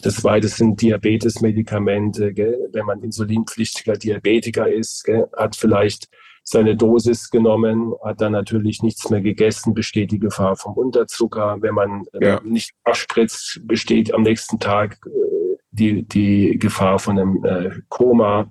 Das 0.00 0.16
zweite 0.16 0.48
sind 0.48 0.80
Diabetesmedikamente. 0.80 2.32
Gell? 2.32 2.68
Wenn 2.72 2.86
man 2.86 3.02
insulinpflichtiger 3.02 3.94
Diabetiker 3.94 4.70
ist, 4.70 5.04
gell? 5.04 5.28
hat 5.36 5.56
vielleicht 5.56 6.08
seine 6.44 6.76
Dosis 6.76 7.30
genommen, 7.30 7.92
hat 8.02 8.20
dann 8.20 8.32
natürlich 8.32 8.82
nichts 8.82 9.10
mehr 9.10 9.20
gegessen, 9.20 9.74
besteht 9.74 10.12
die 10.12 10.18
Gefahr 10.18 10.56
vom 10.56 10.74
Unterzucker. 10.74 11.58
Wenn 11.60 11.74
man 11.74 12.04
äh, 12.12 12.26
ja. 12.26 12.40
nicht 12.42 12.72
abspritzt, 12.84 13.60
besteht 13.64 14.14
am 14.14 14.22
nächsten 14.22 14.58
Tag 14.58 14.98
äh, 15.06 15.56
die, 15.72 16.04
die 16.04 16.58
Gefahr 16.58 16.98
von 16.98 17.18
einem 17.18 17.44
äh, 17.44 17.70
Koma. 17.88 18.50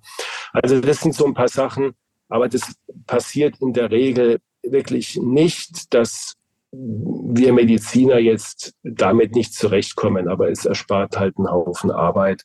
Also 0.54 0.80
das 0.80 1.00
sind 1.00 1.16
so 1.16 1.26
ein 1.26 1.34
paar 1.34 1.48
Sachen, 1.48 1.94
aber 2.30 2.48
das 2.50 2.76
passiert 3.08 3.60
in 3.62 3.74
der 3.74 3.90
Regel 3.90 4.40
wirklich 4.62 5.18
nicht, 5.18 5.94
dass 5.94 6.34
wir 6.72 7.54
Mediziner 7.54 8.18
jetzt 8.18 8.74
damit 8.84 9.36
nicht 9.36 9.54
zurechtkommen, 9.54 10.28
aber 10.28 10.50
es 10.50 10.66
erspart 10.66 11.18
halt 11.18 11.38
einen 11.38 11.50
Haufen 11.50 11.92
Arbeit. 11.92 12.44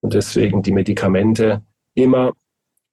Und 0.00 0.14
deswegen 0.14 0.62
die 0.62 0.72
Medikamente 0.72 1.62
immer 1.94 2.32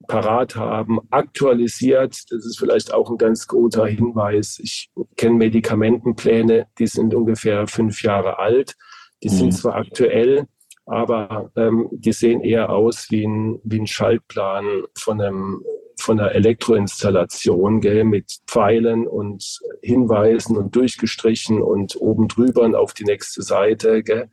parat 0.07 0.55
haben, 0.55 0.99
aktualisiert. 1.09 2.15
Das 2.29 2.45
ist 2.45 2.59
vielleicht 2.59 2.93
auch 2.93 3.09
ein 3.09 3.17
ganz 3.17 3.47
guter 3.47 3.87
Hinweis. 3.87 4.59
Ich 4.59 4.89
kenne 5.17 5.35
Medikamentenpläne, 5.35 6.67
die 6.77 6.87
sind 6.87 7.13
ungefähr 7.13 7.67
fünf 7.67 8.03
Jahre 8.03 8.39
alt. 8.39 8.75
Die 9.23 9.29
mhm. 9.29 9.33
sind 9.33 9.51
zwar 9.53 9.75
aktuell, 9.75 10.45
aber 10.85 11.51
ähm, 11.55 11.89
die 11.91 12.13
sehen 12.13 12.41
eher 12.41 12.69
aus 12.69 13.07
wie 13.09 13.25
ein, 13.25 13.59
wie 13.63 13.79
ein 13.79 13.87
Schaltplan 13.87 14.83
von 14.97 15.21
einem 15.21 15.63
von 16.01 16.19
einer 16.19 16.31
Elektroinstallation, 16.31 17.81
gell, 17.81 18.03
mit 18.03 18.39
Pfeilen 18.47 19.07
und 19.07 19.59
Hinweisen 19.81 20.57
und 20.57 20.75
durchgestrichen 20.75 21.61
und 21.61 21.95
oben 21.99 22.27
drüber 22.27 22.69
auf 22.79 22.93
die 22.93 23.05
nächste 23.05 23.41
Seite, 23.41 24.03
gell. 24.03 24.29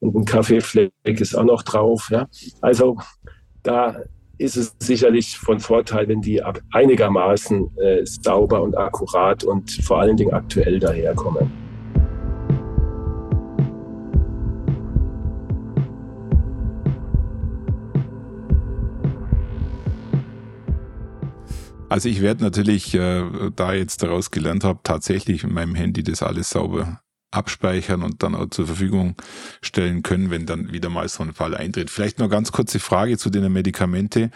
Und 0.00 0.14
ein 0.14 0.24
Kaffeefleck 0.24 0.92
ist 1.04 1.34
auch 1.34 1.44
noch 1.44 1.62
drauf, 1.62 2.08
ja. 2.10 2.28
Also 2.60 2.96
da 3.62 3.96
ist 4.38 4.56
es 4.56 4.74
sicherlich 4.78 5.36
von 5.36 5.58
Vorteil, 5.58 6.06
wenn 6.08 6.20
die 6.20 6.42
einigermaßen 6.72 7.76
äh, 7.78 8.06
sauber 8.06 8.62
und 8.62 8.76
akkurat 8.76 9.42
und 9.42 9.70
vor 9.82 10.00
allen 10.00 10.16
Dingen 10.16 10.32
aktuell 10.32 10.78
daherkommen. 10.78 11.67
Also 21.88 22.08
ich 22.08 22.20
werde 22.20 22.44
natürlich, 22.44 22.94
äh, 22.94 23.50
da 23.54 23.72
jetzt 23.72 24.02
daraus 24.02 24.30
gelernt 24.30 24.64
habe, 24.64 24.80
tatsächlich 24.82 25.44
in 25.44 25.54
meinem 25.54 25.74
Handy 25.74 26.02
das 26.02 26.22
alles 26.22 26.50
sauber 26.50 27.00
abspeichern 27.30 28.02
und 28.02 28.22
dann 28.22 28.34
auch 28.34 28.48
zur 28.50 28.66
Verfügung 28.66 29.14
stellen 29.60 30.02
können, 30.02 30.30
wenn 30.30 30.46
dann 30.46 30.72
wieder 30.72 30.88
mal 30.88 31.06
so 31.08 31.22
ein 31.22 31.34
Fall 31.34 31.54
eintritt. 31.54 31.90
Vielleicht 31.90 32.18
noch 32.18 32.30
ganz 32.30 32.50
kurze 32.52 32.78
Frage 32.78 33.18
zu 33.18 33.28
den 33.30 33.52
Medikamente. 33.52 34.30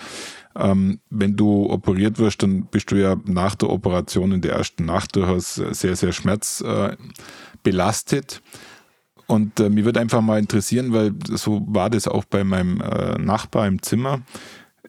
Ähm, 0.55 1.01
wenn 1.09 1.35
du 1.37 1.71
operiert 1.71 2.19
wirst, 2.19 2.43
dann 2.43 2.67
bist 2.67 2.91
du 2.91 2.97
ja 2.97 3.17
nach 3.25 3.55
der 3.55 3.71
Operation 3.71 4.33
in 4.33 4.43
der 4.43 4.53
ersten 4.53 4.85
Nacht 4.85 5.17
durchaus 5.17 5.55
sehr, 5.55 5.97
sehr 5.97 6.13
schmerzbelastet. 6.13 8.43
Und 9.27 9.59
äh, 9.61 9.71
mir 9.71 9.87
würde 9.87 10.01
einfach 10.01 10.21
mal 10.21 10.39
interessieren, 10.39 10.93
weil 10.93 11.15
so 11.31 11.63
war 11.67 11.89
das 11.89 12.07
auch 12.07 12.27
bei 12.27 12.45
meinem 12.45 12.83
äh, 12.83 13.17
Nachbar 13.19 13.67
im 13.67 13.81
Zimmer 13.81 14.21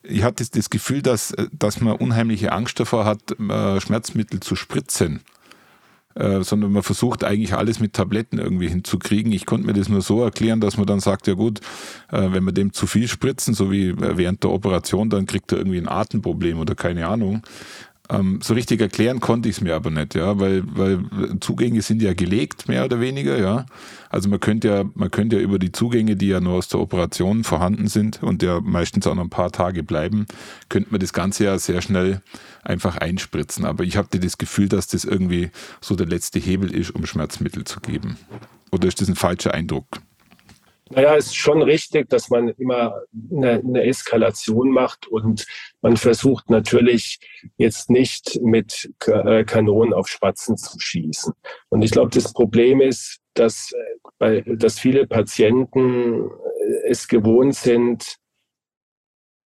ich 0.04 0.24
hatte 0.24 0.46
das 0.50 0.70
Gefühl, 0.70 1.02
dass, 1.02 1.34
dass 1.52 1.82
man 1.82 1.96
unheimliche 1.96 2.52
Angst 2.52 2.80
davor 2.80 3.06
hat, 3.06 3.40
äh, 3.40 3.80
Schmerzmittel 3.80 4.42
zu 4.42 4.56
spritzen. 4.56 5.22
äh, 6.16 6.44
sondern 6.44 6.72
man 6.72 6.84
versucht 6.84 7.24
eigentlich 7.24 7.54
alles 7.54 7.80
mit 7.80 7.94
Tabletten 7.94 8.38
irgendwie 8.38 8.68
hinzukriegen. 8.70 9.32
Ich 9.32 9.46
konnte 9.46 9.66
mir 9.66 9.74
das 9.74 9.90
nur 9.90 10.02
so 10.02 10.24
erklären, 10.24 10.62
dass 10.62 10.78
man 10.78 10.86
dann 10.86 11.00
sagt, 11.00 11.28
ja 11.28 11.34
gut, 11.34 11.60
äh, 12.12 12.32
wenn 12.32 12.44
wir 12.44 12.52
dem 12.52 12.74
zu 12.74 12.88
viel 12.88 13.08
spritzen, 13.08 13.54
so 13.54 13.72
wie 13.72 13.96
während 13.98 14.44
der 14.44 14.52
Operation, 14.52 15.10
dann 15.10 15.26
kriegt 15.26 15.52
er 15.52 15.58
irgendwie 15.58 15.80
ein 15.80 15.90
Atemproblem 15.90 16.60
oder 16.60 16.76
keine 16.76 17.08
Ahnung. 17.08 17.42
Ähm, 18.14 18.40
so 18.44 18.54
richtig 18.54 18.80
erklären 18.80 19.20
konnte 19.20 19.50
ich 19.50 19.58
es 19.58 19.62
mir 19.62 19.76
aber 19.76 19.90
nicht, 19.90 20.14
ja, 20.14 20.40
weil, 20.40 20.64
weil 20.68 21.04
Zugänge 21.40 21.82
sind 21.82 22.02
ja 22.02 22.14
gelegt, 22.14 22.68
mehr 22.68 22.86
oder 22.86 23.00
weniger, 23.00 23.40
ja. 23.40 23.66
Also 24.10 24.30
man 24.30 24.40
könnte 24.40 24.68
ja, 24.68 24.84
man 24.94 25.10
könnte 25.10 25.38
ja 25.38 25.42
über 25.42 25.58
die 25.58 25.72
Zugänge, 25.72 26.16
die 26.16 26.28
ja 26.28 26.40
nur 26.40 26.54
aus 26.54 26.68
der 26.68 26.80
Operation 26.80 27.44
vorhanden 27.44 27.88
sind 27.88 28.22
und 28.22 28.44
ja 28.44 28.62
meistens 28.62 29.08
auch 29.08 29.16
noch 29.16 29.24
ein 29.24 29.32
paar 29.32 29.52
Tage 29.52 29.84
bleiben, 29.84 30.28
könnte 30.70 30.92
man 30.92 31.00
das 31.00 31.14
Ganze 31.14 31.46
ja 31.46 31.58
sehr 31.58 31.82
schnell 31.82 32.22
einfach 32.62 32.98
einspritzen. 32.98 33.66
Aber 33.66 33.84
ich 33.84 33.98
habe 33.98 34.20
das 34.20 34.38
Gefühl, 34.38 34.70
dass 34.70 34.88
das 34.88 35.06
irgendwie 35.06 35.50
so 35.82 35.96
der 35.96 36.06
letzte 36.06 36.40
Hebel 36.40 36.72
ist, 36.74 36.92
um 36.92 37.06
Schmerzmittel 37.08 37.64
zu 37.64 37.80
geben. 37.80 38.18
Oder 38.72 38.88
ist 38.88 39.02
das 39.02 39.10
ein 39.10 39.16
falscher 39.16 39.54
Eindruck? 39.54 39.88
Naja, 40.90 41.16
es 41.16 41.28
ist 41.28 41.36
schon 41.36 41.62
richtig, 41.62 42.10
dass 42.10 42.30
man 42.30 42.50
immer 42.50 43.02
eine, 43.32 43.54
eine, 43.54 43.84
Eskalation 43.84 44.70
macht 44.70 45.08
und 45.08 45.46
man 45.82 45.98
versucht 45.98 46.50
natürlich 46.50 47.20
jetzt 47.58 47.90
nicht 47.90 48.40
mit 48.42 48.92
äh, 49.08 49.44
Kanonen 49.46 49.94
auf 49.94 50.08
Spatzen 50.08 50.58
zu 50.58 50.80
schießen. 50.80 51.34
Und 51.70 51.82
ich 51.84 51.92
glaube, 51.92 52.12
das 52.12 52.34
Problem 52.34 52.82
ist, 52.82 53.22
dass, 53.34 53.72
äh, 54.20 54.44
dass 54.56 54.78
viele 54.78 55.08
Patienten 55.08 56.30
äh, 56.30 56.90
es 56.90 57.08
gewohnt 57.08 57.56
sind, 57.56 58.18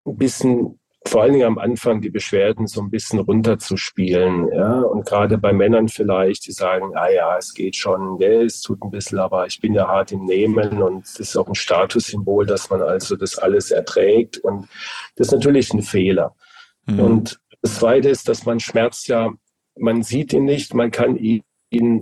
ein 0.06 0.16
bisschen 0.16 0.80
vor 1.06 1.22
allen 1.22 1.32
Dingen 1.32 1.46
am 1.46 1.58
Anfang 1.58 2.00
die 2.00 2.10
Beschwerden 2.10 2.66
so 2.66 2.80
ein 2.80 2.90
bisschen 2.90 3.20
runterzuspielen. 3.20 4.52
Ja? 4.52 4.80
Und 4.80 5.06
gerade 5.06 5.38
bei 5.38 5.52
Männern 5.52 5.88
vielleicht, 5.88 6.46
die 6.46 6.52
sagen, 6.52 6.92
ah 6.94 7.08
ja, 7.08 7.36
es 7.38 7.54
geht 7.54 7.76
schon, 7.76 8.18
ja, 8.20 8.42
es 8.42 8.60
tut 8.60 8.82
ein 8.82 8.90
bisschen, 8.90 9.18
aber 9.18 9.46
ich 9.46 9.60
bin 9.60 9.74
ja 9.74 9.86
hart 9.86 10.12
im 10.12 10.24
Nehmen 10.24 10.82
und 10.82 11.04
es 11.04 11.18
ist 11.18 11.36
auch 11.36 11.48
ein 11.48 11.54
Statussymbol, 11.54 12.46
dass 12.46 12.70
man 12.70 12.82
also 12.82 13.16
das 13.16 13.38
alles 13.38 13.70
erträgt. 13.70 14.38
Und 14.38 14.68
das 15.16 15.28
ist 15.28 15.32
natürlich 15.32 15.72
ein 15.72 15.82
Fehler. 15.82 16.34
Mhm. 16.86 17.00
Und 17.00 17.40
das 17.62 17.76
Zweite 17.76 18.08
ist, 18.08 18.28
dass 18.28 18.44
man 18.44 18.60
Schmerz 18.60 19.06
ja, 19.06 19.32
man 19.78 20.02
sieht 20.02 20.32
ihn 20.32 20.44
nicht, 20.44 20.74
man 20.74 20.90
kann 20.90 21.16
ihn 21.16 21.42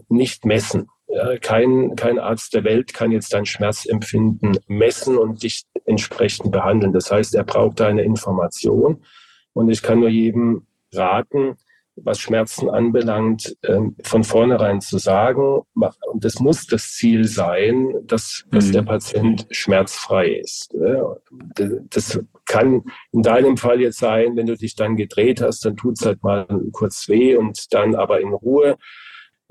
nicht 0.08 0.44
messen. 0.44 0.88
Ja, 1.08 1.36
kein, 1.38 1.94
kein 1.96 2.18
Arzt 2.18 2.54
der 2.54 2.64
Welt 2.64 2.94
kann 2.94 3.12
jetzt 3.12 3.32
dein 3.34 3.46
Schmerzempfinden 3.46 4.58
messen 4.66 5.18
und 5.18 5.42
dich 5.42 5.64
entsprechend 5.84 6.52
behandeln. 6.52 6.92
Das 6.92 7.10
heißt, 7.10 7.34
er 7.34 7.44
braucht 7.44 7.80
eine 7.80 8.02
Information. 8.02 9.04
Und 9.52 9.70
ich 9.70 9.82
kann 9.82 10.00
nur 10.00 10.08
jedem 10.08 10.66
raten, 10.92 11.56
was 11.96 12.18
Schmerzen 12.18 12.68
anbelangt, 12.68 13.56
ähm, 13.62 13.94
von 14.02 14.24
vornherein 14.24 14.80
zu 14.80 14.98
sagen. 14.98 15.62
Und 15.74 16.24
das 16.24 16.40
muss 16.40 16.66
das 16.66 16.92
Ziel 16.92 17.24
sein, 17.24 17.94
dass, 18.04 18.44
dass 18.50 18.66
mhm. 18.66 18.72
der 18.72 18.82
Patient 18.82 19.46
schmerzfrei 19.50 20.32
ist. 20.34 20.74
Das 21.90 22.20
kann 22.46 22.82
in 23.12 23.22
deinem 23.22 23.56
Fall 23.56 23.80
jetzt 23.80 23.98
sein, 23.98 24.36
wenn 24.36 24.46
du 24.46 24.56
dich 24.56 24.74
dann 24.74 24.96
gedreht 24.96 25.40
hast, 25.40 25.64
dann 25.64 25.76
tut 25.76 26.00
es 26.00 26.06
halt 26.06 26.22
mal 26.22 26.46
kurz 26.72 27.08
weh 27.08 27.36
und 27.36 27.72
dann 27.72 27.94
aber 27.94 28.20
in 28.20 28.32
Ruhe 28.32 28.76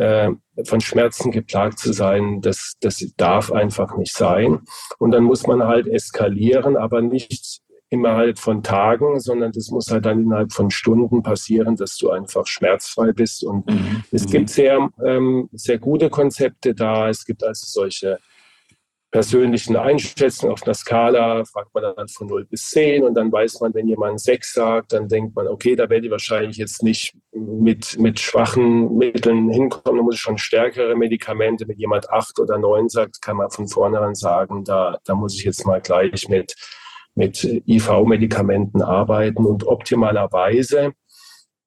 äh, 0.03 0.31
von 0.65 0.81
Schmerzen 0.81 1.31
geplagt 1.31 1.79
zu 1.79 1.93
sein, 1.93 2.41
das, 2.41 2.73
das 2.81 3.05
darf 3.15 3.51
einfach 3.51 3.95
nicht 3.95 4.13
sein. 4.13 4.59
Und 4.99 5.11
dann 5.11 5.23
muss 5.23 5.47
man 5.47 5.63
halt 5.63 5.87
eskalieren, 5.87 6.75
aber 6.75 7.01
nicht 7.01 7.61
innerhalb 7.89 8.39
von 8.39 8.63
Tagen, 8.63 9.19
sondern 9.19 9.51
das 9.51 9.69
muss 9.69 9.89
halt 9.91 10.05
dann 10.05 10.23
innerhalb 10.23 10.51
von 10.51 10.71
Stunden 10.71 11.23
passieren, 11.23 11.75
dass 11.75 11.95
du 11.97 12.09
einfach 12.09 12.47
schmerzfrei 12.47 13.13
bist. 13.13 13.43
Und 13.43 13.69
mhm. 13.69 14.03
es 14.11 14.25
gibt 14.25 14.49
sehr, 14.49 14.89
ähm, 15.05 15.47
sehr 15.53 15.77
gute 15.77 16.09
Konzepte 16.09 16.73
da. 16.73 17.07
Es 17.07 17.23
gibt 17.23 17.43
also 17.43 17.65
solche 17.65 18.17
persönlichen 19.13 19.75
Einschätzung 19.75 20.49
auf 20.49 20.63
einer 20.63 20.73
Skala 20.73 21.45
fragt 21.45 21.71
man 21.75 21.83
dann 21.95 22.07
von 22.07 22.25
0 22.25 22.45
bis 22.45 22.71
10 22.71 23.03
und 23.03 23.13
dann 23.13 23.31
weiß 23.31 23.61
man, 23.61 23.71
wenn 23.75 23.87
jemand 23.87 24.19
6 24.19 24.53
sagt, 24.53 24.91
dann 24.91 25.07
denkt 25.07 25.35
man, 25.35 25.47
okay, 25.47 25.75
da 25.75 25.87
werde 25.87 26.07
ich 26.07 26.11
wahrscheinlich 26.11 26.57
jetzt 26.57 26.81
nicht 26.81 27.15
mit, 27.31 27.97
mit 27.99 28.19
schwachen 28.19 28.97
Mitteln 28.97 29.51
hinkommen, 29.51 29.99
da 29.99 30.03
muss 30.03 30.15
ich 30.15 30.21
schon 30.21 30.39
stärkere 30.39 30.95
Medikamente. 30.95 31.67
Wenn 31.67 31.77
jemand 31.77 32.09
8 32.09 32.39
oder 32.39 32.57
9 32.57 32.89
sagt, 32.89 33.21
kann 33.21 33.37
man 33.37 33.51
von 33.51 33.67
vornherein 33.67 34.15
sagen, 34.15 34.63
da, 34.63 34.97
da 35.05 35.13
muss 35.13 35.35
ich 35.35 35.43
jetzt 35.43 35.63
mal 35.67 35.79
gleich 35.79 36.27
mit, 36.27 36.55
mit 37.13 37.43
IV-Medikamenten 37.43 38.81
arbeiten 38.81 39.45
und 39.45 39.67
optimalerweise 39.67 40.93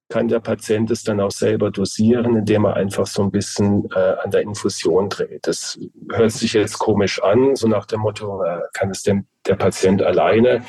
kann 0.09 0.29
der 0.29 0.41
Patient 0.41 0.91
es 0.91 1.03
dann 1.03 1.21
auch 1.21 1.31
selber 1.31 1.71
dosieren, 1.71 2.37
indem 2.37 2.65
er 2.65 2.75
einfach 2.75 3.07
so 3.07 3.23
ein 3.23 3.31
bisschen 3.31 3.89
äh, 3.95 4.15
an 4.23 4.31
der 4.31 4.43
Infusion 4.43 5.09
dreht. 5.09 5.47
Das 5.47 5.79
hört 6.13 6.33
sich 6.33 6.53
jetzt 6.53 6.79
komisch 6.79 7.23
an, 7.23 7.57
so 7.57 7.67
nach 7.67 7.87
dem 7.87 8.01
Motto, 8.01 8.43
äh, 8.45 8.61
kann 8.73 8.91
es 8.91 9.03
denn 9.03 9.27
der 9.47 9.57
Patient 9.57 10.03
alleine. 10.03 10.63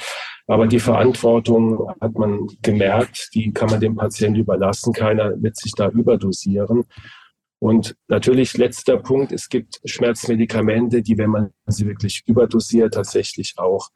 Aber 0.47 0.65
die 0.65 0.80
Verantwortung 0.80 1.89
hat 2.00 2.13
man 2.17 2.47
gemerkt, 2.62 3.30
die 3.34 3.52
kann 3.52 3.69
man 3.69 3.82
dem 3.82 3.95
Patienten 3.95 4.39
überlassen. 4.39 4.93
Keiner 4.93 5.34
wird 5.41 5.58
sich 5.58 5.73
da 5.73 5.89
überdosieren. 5.89 6.86
Und 7.60 7.95
natürlich 8.08 8.58
letzter 8.58 8.97
Punkt, 8.97 9.32
es 9.32 9.50
gibt 9.50 9.82
Schmerzmedikamente, 9.84 11.02
die, 11.02 11.17
wenn 11.17 11.32
man 11.32 11.52
sie 11.65 11.86
wirklich 11.86 12.23
überdosiert, 12.26 12.93
tatsächlich 12.93 13.56
auch 13.58 13.89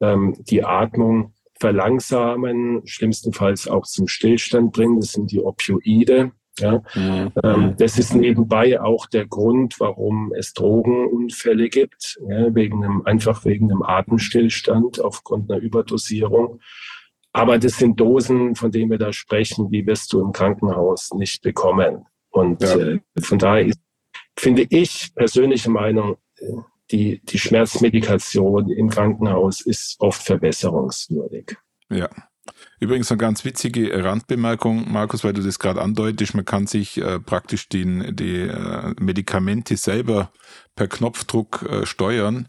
ähm, 0.00 0.36
die 0.40 0.64
Atmung 0.64 1.32
verlangsamen, 1.58 2.82
schlimmstenfalls 2.86 3.68
auch 3.68 3.86
zum 3.86 4.08
Stillstand 4.08 4.72
bringen. 4.72 5.00
Das 5.00 5.12
sind 5.12 5.30
die 5.30 5.42
Opioide. 5.42 6.32
Ja. 6.58 6.82
Mhm. 6.94 7.32
Ähm, 7.42 7.74
das 7.78 7.98
ist 7.98 8.14
nebenbei 8.14 8.80
auch 8.80 9.06
der 9.06 9.26
Grund, 9.26 9.78
warum 9.78 10.32
es 10.34 10.54
Drogenunfälle 10.54 11.68
gibt, 11.68 12.18
ja, 12.28 12.54
wegen 12.54 12.82
einem, 12.82 13.02
einfach 13.04 13.44
wegen 13.44 13.70
einem 13.70 13.82
Atemstillstand 13.82 15.00
aufgrund 15.00 15.50
einer 15.50 15.60
Überdosierung. 15.60 16.60
Aber 17.32 17.58
das 17.58 17.76
sind 17.76 18.00
Dosen, 18.00 18.54
von 18.54 18.70
denen 18.70 18.90
wir 18.90 18.98
da 18.98 19.12
sprechen, 19.12 19.70
die 19.70 19.86
wirst 19.86 20.12
du 20.12 20.20
im 20.20 20.32
Krankenhaus 20.32 21.12
nicht 21.12 21.42
bekommen. 21.42 22.06
Und 22.30 22.62
ja. 22.62 22.76
äh, 22.76 23.00
von 23.20 23.38
daher 23.38 23.66
ist, 23.66 23.80
finde 24.38 24.66
ich 24.70 25.14
persönliche 25.14 25.70
Meinung, 25.70 26.16
äh, 26.38 26.46
die, 26.90 27.20
die 27.24 27.38
Schmerzmedikation 27.38 28.70
im 28.70 28.90
Krankenhaus 28.90 29.60
ist 29.60 29.96
oft 29.98 30.22
verbesserungswürdig. 30.22 31.56
Ja. 31.90 32.08
Übrigens 32.78 33.10
eine 33.10 33.18
ganz 33.18 33.44
witzige 33.44 34.04
Randbemerkung, 34.04 34.90
Markus, 34.90 35.24
weil 35.24 35.32
du 35.32 35.42
das 35.42 35.58
gerade 35.58 35.82
andeutest, 35.82 36.34
man 36.34 36.44
kann 36.44 36.66
sich 36.66 36.98
äh, 36.98 37.18
praktisch 37.18 37.68
den, 37.68 38.14
die 38.14 38.42
äh, 38.42 38.94
Medikamente 39.00 39.76
selber 39.76 40.30
per 40.76 40.86
Knopfdruck 40.86 41.62
äh, 41.62 41.86
steuern. 41.86 42.46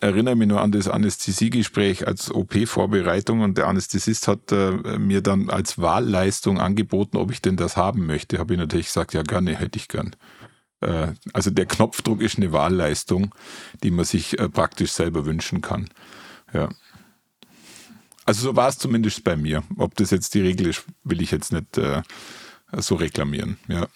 Erinnere 0.00 0.34
mich 0.34 0.48
nur 0.48 0.60
an 0.60 0.72
das 0.72 0.88
Anästhesiegespräch 0.88 2.06
als 2.06 2.32
OP-Vorbereitung 2.32 3.40
und 3.40 3.58
der 3.58 3.68
Anästhesist 3.68 4.26
hat 4.26 4.50
äh, 4.50 4.98
mir 4.98 5.20
dann 5.20 5.50
als 5.50 5.78
Wahlleistung 5.78 6.58
angeboten, 6.58 7.18
ob 7.18 7.30
ich 7.30 7.42
denn 7.42 7.56
das 7.56 7.76
haben 7.76 8.06
möchte. 8.06 8.38
Habe 8.38 8.54
ich 8.54 8.58
natürlich 8.58 8.86
gesagt, 8.86 9.12
ja 9.12 9.22
gerne, 9.22 9.56
hätte 9.56 9.78
ich 9.78 9.88
gern. 9.88 10.16
Äh, 10.82 11.14
also 11.32 11.50
der 11.50 11.66
Knopfdruck 11.66 12.20
ist 12.20 12.36
eine 12.36 12.52
Wahlleistung, 12.52 13.34
die 13.82 13.90
man 13.90 14.04
sich 14.04 14.38
äh, 14.38 14.48
praktisch 14.48 14.92
selber 14.92 15.24
wünschen 15.24 15.60
kann. 15.60 15.88
Ja. 16.52 16.68
Also 18.24 18.42
so 18.42 18.56
war 18.56 18.68
es 18.68 18.78
zumindest 18.78 19.24
bei 19.24 19.36
mir. 19.36 19.62
Ob 19.76 19.94
das 19.96 20.10
jetzt 20.10 20.34
die 20.34 20.42
Regel 20.42 20.68
ist, 20.68 20.84
will 21.04 21.22
ich 21.22 21.30
jetzt 21.30 21.52
nicht 21.52 21.78
äh, 21.78 22.02
so 22.76 22.94
reklamieren. 22.94 23.58
Ja. 23.68 23.88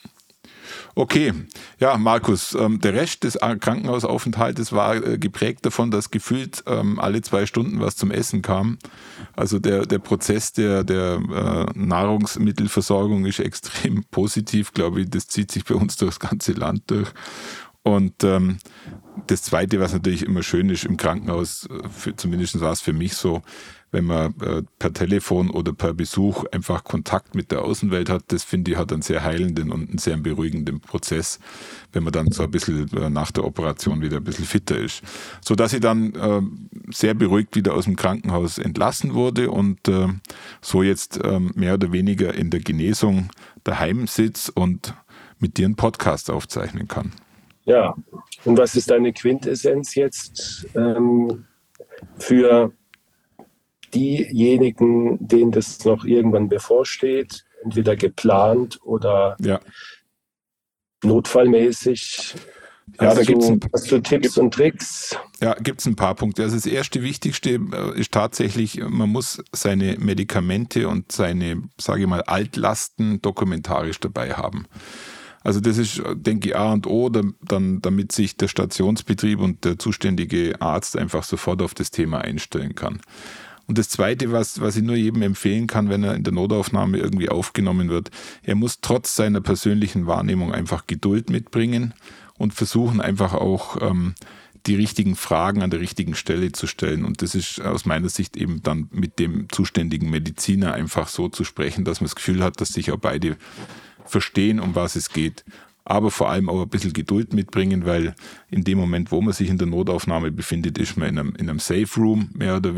Okay, 0.98 1.34
ja, 1.78 1.98
Markus, 1.98 2.54
ähm, 2.54 2.80
der 2.80 2.94
Rest 2.94 3.24
des 3.24 3.34
Krankenhausaufenthaltes 3.38 4.72
war 4.72 4.96
äh, 4.96 5.18
geprägt 5.18 5.66
davon, 5.66 5.90
dass 5.90 6.10
gefühlt 6.10 6.64
ähm, 6.66 6.98
alle 6.98 7.20
zwei 7.20 7.44
Stunden 7.44 7.80
was 7.80 7.96
zum 7.96 8.10
Essen 8.10 8.40
kam. 8.40 8.78
Also 9.36 9.58
der, 9.58 9.84
der 9.84 9.98
Prozess 9.98 10.54
der, 10.54 10.84
der 10.84 11.16
äh, 11.16 11.78
Nahrungsmittelversorgung 11.78 13.26
ist 13.26 13.40
extrem 13.40 14.04
positiv, 14.10 14.72
glaube 14.72 15.02
ich. 15.02 15.10
Das 15.10 15.28
zieht 15.28 15.52
sich 15.52 15.66
bei 15.66 15.74
uns 15.74 15.96
durchs 15.98 16.18
ganze 16.18 16.52
Land 16.52 16.84
durch. 16.86 17.10
Und 17.86 18.24
ähm, 18.24 18.58
das 19.28 19.42
Zweite, 19.42 19.78
was 19.78 19.92
natürlich 19.92 20.24
immer 20.24 20.42
schön 20.42 20.70
ist 20.70 20.84
im 20.84 20.96
Krankenhaus, 20.96 21.68
äh, 21.70 21.88
für, 21.88 22.16
zumindest 22.16 22.60
war 22.60 22.72
es 22.72 22.80
für 22.80 22.92
mich 22.92 23.14
so, 23.14 23.42
wenn 23.92 24.06
man 24.06 24.34
äh, 24.40 24.64
per 24.80 24.92
Telefon 24.92 25.50
oder 25.50 25.72
per 25.72 25.94
Besuch 25.94 26.46
einfach 26.50 26.82
Kontakt 26.82 27.36
mit 27.36 27.52
der 27.52 27.62
Außenwelt 27.62 28.10
hat, 28.10 28.24
das 28.32 28.42
finde 28.42 28.72
ich 28.72 28.76
hat 28.76 28.92
einen 28.92 29.02
sehr 29.02 29.22
heilenden 29.22 29.70
und 29.70 29.88
einen 29.88 29.98
sehr 29.98 30.16
beruhigenden 30.16 30.80
Prozess, 30.80 31.38
wenn 31.92 32.02
man 32.02 32.12
dann 32.12 32.32
so 32.32 32.42
ein 32.42 32.50
bisschen 32.50 32.92
äh, 32.96 33.08
nach 33.08 33.30
der 33.30 33.44
Operation 33.44 34.02
wieder 34.02 34.16
ein 34.16 34.24
bisschen 34.24 34.46
fitter 34.46 34.76
ist. 34.76 35.02
So 35.40 35.54
dass 35.54 35.72
ich 35.72 35.80
dann 35.80 36.12
äh, 36.16 36.42
sehr 36.92 37.14
beruhigt 37.14 37.54
wieder 37.54 37.74
aus 37.74 37.84
dem 37.84 37.94
Krankenhaus 37.94 38.58
entlassen 38.58 39.14
wurde 39.14 39.48
und 39.52 39.86
äh, 39.86 40.08
so 40.60 40.82
jetzt 40.82 41.22
äh, 41.22 41.38
mehr 41.38 41.74
oder 41.74 41.92
weniger 41.92 42.34
in 42.34 42.50
der 42.50 42.60
Genesung 42.60 43.28
daheim 43.62 44.08
sitze 44.08 44.50
und 44.50 44.92
mit 45.38 45.56
dir 45.56 45.66
einen 45.66 45.76
Podcast 45.76 46.32
aufzeichnen 46.32 46.88
kann. 46.88 47.12
Ja, 47.66 47.96
und 48.44 48.56
was 48.56 48.76
ist 48.76 48.90
deine 48.90 49.12
Quintessenz 49.12 49.96
jetzt 49.96 50.68
ähm, 50.76 51.44
für 52.16 52.72
diejenigen, 53.92 55.18
denen 55.26 55.50
das 55.50 55.84
noch 55.84 56.04
irgendwann 56.04 56.48
bevorsteht, 56.48 57.44
entweder 57.64 57.96
geplant 57.96 58.78
oder 58.84 59.36
ja. 59.40 59.60
notfallmäßig 61.02 62.36
ja, 63.00 63.08
hast, 63.08 63.18
da 63.18 63.22
gibt's 63.24 63.48
ein, 63.48 63.60
hast 63.72 63.90
du 63.90 64.00
Tipps 64.00 64.38
und 64.38 64.54
Tricks? 64.54 65.16
Ja, 65.40 65.54
gibt 65.54 65.80
es 65.80 65.86
ein 65.86 65.96
paar 65.96 66.14
Punkte. 66.14 66.44
Also 66.44 66.54
das 66.54 66.66
erste 66.66 67.02
Wichtigste 67.02 67.50
äh, 67.50 67.98
ist 67.98 68.12
tatsächlich, 68.12 68.80
man 68.80 69.10
muss 69.10 69.42
seine 69.52 69.96
Medikamente 69.98 70.88
und 70.88 71.10
seine, 71.10 71.62
sage 71.78 72.02
ich 72.02 72.06
mal, 72.06 72.22
Altlasten 72.22 73.20
dokumentarisch 73.20 73.98
dabei 73.98 74.34
haben. 74.34 74.66
Also 75.46 75.60
das 75.60 75.78
ist, 75.78 76.02
denke 76.14 76.48
ich, 76.48 76.56
A 76.56 76.72
und 76.72 76.88
O, 76.88 77.08
dann, 77.08 77.80
damit 77.80 78.10
sich 78.10 78.36
der 78.36 78.48
Stationsbetrieb 78.48 79.38
und 79.38 79.64
der 79.64 79.78
zuständige 79.78 80.60
Arzt 80.60 80.98
einfach 80.98 81.22
sofort 81.22 81.62
auf 81.62 81.72
das 81.72 81.92
Thema 81.92 82.20
einstellen 82.20 82.74
kann. 82.74 83.00
Und 83.68 83.78
das 83.78 83.88
Zweite, 83.88 84.32
was, 84.32 84.60
was 84.60 84.74
ich 84.74 84.82
nur 84.82 84.96
jedem 84.96 85.22
empfehlen 85.22 85.68
kann, 85.68 85.88
wenn 85.88 86.02
er 86.02 86.16
in 86.16 86.24
der 86.24 86.32
Notaufnahme 86.32 86.98
irgendwie 86.98 87.28
aufgenommen 87.28 87.90
wird, 87.90 88.10
er 88.42 88.56
muss 88.56 88.80
trotz 88.80 89.14
seiner 89.14 89.40
persönlichen 89.40 90.08
Wahrnehmung 90.08 90.52
einfach 90.52 90.88
Geduld 90.88 91.30
mitbringen 91.30 91.94
und 92.36 92.52
versuchen 92.52 93.00
einfach 93.00 93.32
auch 93.32 93.80
ähm, 93.80 94.16
die 94.66 94.74
richtigen 94.74 95.14
Fragen 95.14 95.62
an 95.62 95.70
der 95.70 95.78
richtigen 95.78 96.16
Stelle 96.16 96.50
zu 96.50 96.66
stellen. 96.66 97.04
Und 97.04 97.22
das 97.22 97.36
ist 97.36 97.60
aus 97.60 97.84
meiner 97.84 98.08
Sicht 98.08 98.36
eben 98.36 98.64
dann 98.64 98.88
mit 98.90 99.20
dem 99.20 99.48
zuständigen 99.48 100.10
Mediziner 100.10 100.74
einfach 100.74 101.06
so 101.06 101.28
zu 101.28 101.44
sprechen, 101.44 101.84
dass 101.84 102.00
man 102.00 102.06
das 102.06 102.16
Gefühl 102.16 102.42
hat, 102.42 102.60
dass 102.60 102.70
sich 102.70 102.90
auch 102.90 102.98
beide 102.98 103.36
verstehen, 104.06 104.60
um 104.60 104.74
was 104.74 104.96
es 104.96 105.10
geht 105.10 105.44
aber 105.88 106.10
vor 106.10 106.28
allem 106.28 106.48
auch 106.48 106.60
ein 106.60 106.68
bisschen 106.68 106.92
Geduld 106.92 107.32
mitbringen, 107.32 107.86
weil 107.86 108.16
in 108.50 108.64
dem 108.64 108.76
Moment, 108.76 109.12
wo 109.12 109.20
man 109.20 109.32
sich 109.32 109.48
in 109.48 109.56
der 109.56 109.68
Notaufnahme 109.68 110.32
befindet, 110.32 110.78
ist 110.78 110.96
man 110.96 111.08
in 111.08 111.18
einem, 111.18 111.36
in 111.36 111.48
einem 111.48 111.60
Safe 111.60 111.88
Room 111.96 112.28
mehr 112.34 112.56
oder 112.56 112.76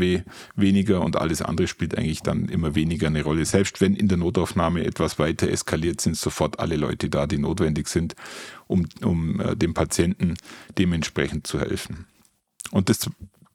weniger 0.55 1.01
und 1.01 1.15
alles 1.15 1.41
andere 1.41 1.67
spielt 1.67 1.97
eigentlich 1.97 2.21
dann 2.21 2.49
immer 2.49 2.75
weniger 2.75 3.07
eine 3.07 3.23
Rolle. 3.23 3.45
Selbst 3.45 3.81
wenn 3.81 3.95
in 3.95 4.09
der 4.09 4.19
Notaufnahme 4.19 4.85
etwas 4.85 5.17
weiter 5.17 5.49
eskaliert, 5.49 6.01
sind 6.01 6.17
sofort 6.17 6.59
alle 6.59 6.75
Leute 6.75 7.09
da, 7.09 7.25
die 7.25 7.39
notwendig 7.39 7.87
sind, 7.87 8.15
um, 8.67 8.85
um 9.03 9.39
äh, 9.39 9.55
dem 9.55 9.73
Patienten 9.73 10.35
dementsprechend 10.77 11.47
zu 11.47 11.59
helfen. 11.59 12.05
Und 12.69 12.89
das 12.89 13.09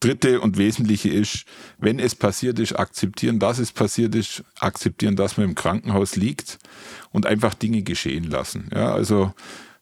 Dritte 0.04 0.40
und 0.40 0.58
Wesentliche 0.58 1.08
ist, 1.08 1.44
wenn 1.78 1.98
es 1.98 2.14
passiert 2.14 2.58
ist, 2.58 2.78
akzeptieren, 2.78 3.38
dass 3.38 3.58
es 3.58 3.72
passiert 3.72 4.14
ist, 4.14 4.44
akzeptieren, 4.60 5.16
dass 5.16 5.38
man 5.38 5.48
im 5.48 5.54
Krankenhaus 5.54 6.16
liegt 6.16 6.58
und 7.10 7.24
einfach 7.24 7.54
Dinge 7.54 7.82
geschehen 7.82 8.24
lassen. 8.24 8.68
Ja, 8.74 8.92
also 8.92 9.32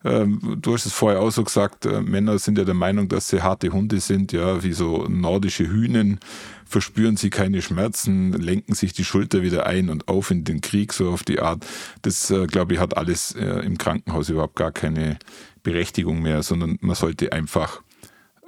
ähm, 0.05 0.59
du 0.61 0.75
hast 0.75 0.87
es 0.87 0.93
vorher 0.93 1.21
auch 1.21 1.31
so 1.31 1.43
gesagt, 1.43 1.87
äh, 1.87 2.01
Männer 2.01 2.39
sind 2.39 2.57
ja 2.57 2.65
der 2.65 2.75
Meinung, 2.75 3.09
dass 3.09 3.29
sie 3.29 3.43
harte 3.43 3.71
Hunde 3.71 3.99
sind, 3.99 4.33
ja, 4.33 4.63
wie 4.63 4.73
so 4.73 5.07
nordische 5.09 5.69
Hühnen, 5.69 6.21
verspüren 6.65 7.17
sie 7.17 7.31
keine 7.31 7.61
Schmerzen, 7.61 8.33
lenken 8.33 8.75
sich 8.75 8.93
die 8.93 9.05
Schulter 9.05 9.43
wieder 9.43 9.67
ein 9.67 9.91
und 9.91 10.07
auf 10.07 10.31
in 10.31 10.45
den 10.45 10.61
Krieg, 10.61 10.93
so 10.93 11.11
auf 11.11 11.25
die 11.25 11.41
Art. 11.41 11.67
Das, 12.03 12.31
äh, 12.31 12.47
glaube 12.47 12.75
ich, 12.75 12.81
hat 12.81 12.97
alles 12.97 13.35
äh, 13.35 13.65
im 13.65 13.77
Krankenhaus 13.77 14.29
überhaupt 14.29 14.57
gar 14.57 14.73
keine 14.73 15.19
Berechtigung 15.65 16.23
mehr, 16.23 16.43
sondern 16.43 16.79
man 16.81 16.95
sollte 16.95 17.33
einfach 17.33 17.83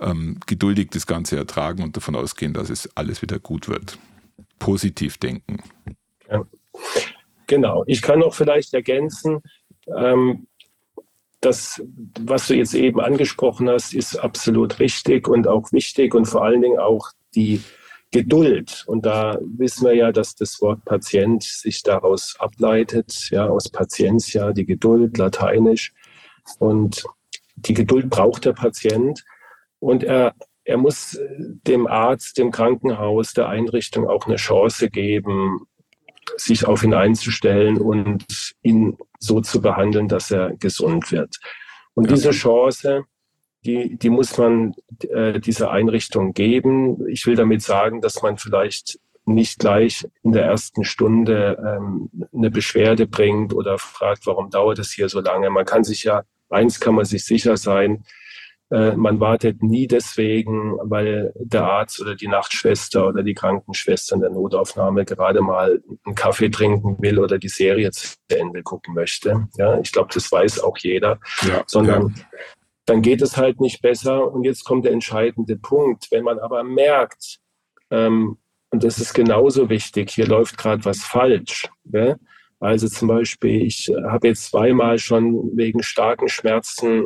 ähm, 0.04 0.38
geduldig 0.46 0.90
das 0.90 1.06
Ganze 1.06 1.36
ertragen 1.36 1.82
und 1.82 1.96
davon 1.96 2.14
ausgehen, 2.14 2.52
dass 2.52 2.70
es 2.70 2.88
alles 2.96 3.22
wieder 3.22 3.38
gut 3.38 3.68
wird. 3.68 3.98
Positiv 4.58 5.18
denken. 5.18 5.62
Ja. 6.30 6.44
Genau. 7.46 7.84
Ich 7.86 8.02
kann 8.02 8.22
auch 8.22 8.34
vielleicht 8.34 8.74
ergänzen, 8.74 9.42
ähm, 9.86 10.46
das, 11.40 11.82
was 12.20 12.46
du 12.46 12.54
jetzt 12.54 12.74
eben 12.74 13.00
angesprochen 13.00 13.68
hast, 13.68 13.94
ist 13.94 14.16
absolut 14.16 14.78
richtig 14.78 15.28
und 15.28 15.46
auch 15.46 15.72
wichtig 15.72 16.14
und 16.14 16.24
vor 16.24 16.42
allen 16.42 16.62
Dingen 16.62 16.78
auch 16.78 17.10
die 17.34 17.60
Geduld. 18.10 18.84
Und 18.86 19.04
da 19.04 19.38
wissen 19.42 19.86
wir 19.86 19.94
ja, 19.94 20.12
dass 20.12 20.36
das 20.36 20.60
Wort 20.62 20.84
Patient 20.84 21.42
sich 21.42 21.82
daraus 21.82 22.36
ableitet, 22.38 23.28
ja, 23.30 23.46
aus 23.46 23.68
Patientia, 23.68 24.52
die 24.52 24.64
Geduld, 24.64 25.18
lateinisch. 25.18 25.92
Und 26.58 27.04
die 27.56 27.74
Geduld 27.74 28.08
braucht 28.08 28.44
der 28.44 28.52
Patient. 28.52 29.24
Und 29.84 30.02
er, 30.02 30.34
er 30.64 30.78
muss 30.78 31.20
dem 31.36 31.86
Arzt, 31.86 32.38
dem 32.38 32.50
Krankenhaus, 32.50 33.34
der 33.34 33.50
Einrichtung 33.50 34.08
auch 34.08 34.26
eine 34.26 34.36
Chance 34.36 34.88
geben, 34.88 35.66
sich 36.38 36.66
auf 36.66 36.82
ihn 36.82 36.94
einzustellen 36.94 37.76
und 37.76 38.24
ihn 38.62 38.96
so 39.18 39.42
zu 39.42 39.60
behandeln, 39.60 40.08
dass 40.08 40.30
er 40.30 40.56
gesund 40.56 41.12
wird. 41.12 41.36
Und 41.92 42.10
diese 42.10 42.30
Chance, 42.30 43.04
die, 43.66 43.98
die 43.98 44.08
muss 44.08 44.38
man 44.38 44.72
äh, 45.00 45.38
dieser 45.38 45.70
Einrichtung 45.70 46.32
geben. 46.32 47.06
Ich 47.08 47.26
will 47.26 47.36
damit 47.36 47.60
sagen, 47.60 48.00
dass 48.00 48.22
man 48.22 48.38
vielleicht 48.38 48.98
nicht 49.26 49.58
gleich 49.58 50.06
in 50.22 50.32
der 50.32 50.46
ersten 50.46 50.84
Stunde 50.84 51.58
ähm, 51.62 52.10
eine 52.32 52.50
Beschwerde 52.50 53.06
bringt 53.06 53.52
oder 53.52 53.76
fragt, 53.76 54.26
warum 54.26 54.48
dauert 54.48 54.78
es 54.78 54.92
hier 54.92 55.10
so 55.10 55.20
lange. 55.20 55.50
Man 55.50 55.66
kann 55.66 55.84
sich 55.84 56.04
ja, 56.04 56.22
eins 56.48 56.80
kann 56.80 56.94
man 56.94 57.04
sich 57.04 57.26
sicher 57.26 57.58
sein, 57.58 57.96
äh, 57.96 58.23
man 58.70 59.20
wartet 59.20 59.62
nie 59.62 59.86
deswegen, 59.86 60.76
weil 60.82 61.32
der 61.36 61.64
Arzt 61.64 62.00
oder 62.00 62.14
die 62.16 62.28
Nachtschwester 62.28 63.06
oder 63.06 63.22
die 63.22 63.34
Krankenschwester 63.34 64.16
in 64.16 64.22
der 64.22 64.30
Notaufnahme 64.30 65.04
gerade 65.04 65.42
mal 65.42 65.82
einen 66.04 66.14
Kaffee 66.14 66.48
trinken 66.48 66.96
will 67.00 67.18
oder 67.18 67.38
die 67.38 67.48
Serie 67.48 67.90
zu 67.92 68.16
Ende 68.28 68.62
gucken 68.62 68.94
möchte. 68.94 69.48
Ja, 69.58 69.78
ich 69.78 69.92
glaube, 69.92 70.08
das 70.12 70.32
weiß 70.32 70.60
auch 70.60 70.78
jeder. 70.78 71.20
Ja, 71.42 71.62
sondern 71.66 72.14
ja. 72.16 72.38
dann 72.86 73.02
geht 73.02 73.22
es 73.22 73.36
halt 73.36 73.60
nicht 73.60 73.82
besser. 73.82 74.32
Und 74.32 74.44
jetzt 74.44 74.64
kommt 74.64 74.86
der 74.86 74.92
entscheidende 74.92 75.56
Punkt. 75.56 76.08
Wenn 76.10 76.24
man 76.24 76.38
aber 76.38 76.64
merkt, 76.64 77.38
ähm, 77.90 78.38
und 78.70 78.82
das 78.82 78.98
ist 78.98 79.14
genauso 79.14 79.68
wichtig, 79.68 80.10
hier 80.10 80.26
läuft 80.26 80.58
gerade 80.58 80.84
was 80.84 80.98
falsch. 80.98 81.68
Ja? 81.84 82.16
Also 82.60 82.88
zum 82.88 83.08
Beispiel, 83.08 83.62
ich 83.62 83.92
habe 84.08 84.28
jetzt 84.28 84.50
zweimal 84.50 84.98
schon 84.98 85.56
wegen 85.56 85.82
starken 85.82 86.28
Schmerzen 86.28 87.04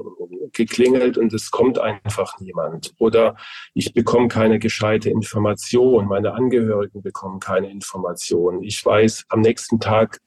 geklingelt 0.53 1.19
und 1.19 1.33
es 1.33 1.51
kommt 1.51 1.79
einfach 1.79 2.39
niemand. 2.41 2.95
Oder 2.99 3.37
ich 3.75 3.93
bekomme 3.93 4.29
keine 4.29 4.59
gescheite 4.59 5.11
Information, 5.11 6.07
meine 6.07 6.35
Angehörigen 6.35 7.03
bekommen 7.03 7.41
keine 7.41 7.71
Information. 7.71 8.63
Ich 8.63 8.85
weiß 8.85 9.25
am 9.29 9.41
nächsten 9.41 9.81
Tag 9.81 10.19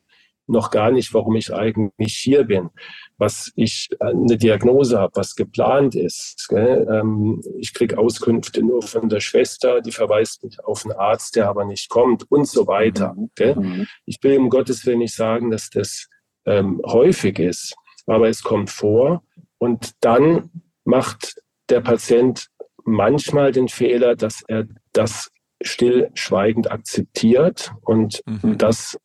noch 0.47 0.71
gar 0.71 0.91
nicht, 0.91 1.13
warum 1.13 1.35
ich 1.35 1.53
eigentlich 1.53 2.15
hier 2.15 2.43
bin, 2.43 2.69
was 3.17 3.51
ich 3.55 3.89
äh, 3.99 4.05
eine 4.05 4.37
Diagnose 4.37 4.99
habe, 4.99 5.13
was 5.15 5.35
geplant 5.35 5.95
ist. 5.95 6.47
Ähm, 6.51 7.41
ich 7.57 7.73
kriege 7.73 7.97
Auskünfte 7.97 8.61
nur 8.63 8.81
von 8.81 9.09
der 9.09 9.19
Schwester, 9.19 9.81
die 9.81 9.91
verweist 9.91 10.43
mich 10.43 10.63
auf 10.63 10.85
einen 10.85 10.93
Arzt, 10.93 11.35
der 11.35 11.47
aber 11.47 11.65
nicht 11.65 11.89
kommt 11.89 12.29
und 12.29 12.47
so 12.47 12.67
weiter. 12.67 13.13
Mhm. 13.15 13.29
Mhm. 13.39 13.87
Ich 14.05 14.17
will 14.21 14.37
um 14.37 14.49
Gottes 14.49 14.85
Willen 14.85 14.99
nicht 14.99 15.15
sagen, 15.15 15.51
dass 15.51 15.69
das 15.69 16.07
ähm, 16.45 16.81
häufig 16.85 17.39
ist, 17.39 17.75
aber 18.07 18.27
es 18.29 18.43
kommt 18.43 18.69
vor 18.69 19.23
und 19.57 19.91
dann 20.01 20.49
macht 20.83 21.35
der 21.69 21.81
Patient 21.81 22.47
manchmal 22.83 23.51
den 23.51 23.69
Fehler, 23.69 24.15
dass 24.15 24.43
er 24.47 24.65
das 24.91 25.29
stillschweigend 25.61 26.71
akzeptiert 26.71 27.71
und 27.81 28.21
mhm. 28.25 28.57
das 28.57 28.97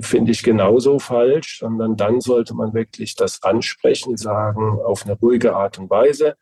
finde 0.00 0.30
ich 0.30 0.42
genauso 0.42 0.98
falsch, 0.98 1.58
sondern 1.60 1.96
dann 1.96 2.20
sollte 2.20 2.54
man 2.54 2.74
wirklich 2.74 3.16
das 3.16 3.42
ansprechen, 3.42 4.16
sagen, 4.16 4.78
auf 4.80 5.04
eine 5.04 5.14
ruhige 5.14 5.56
Art 5.56 5.78
und 5.78 5.90
Weise. 5.90 6.36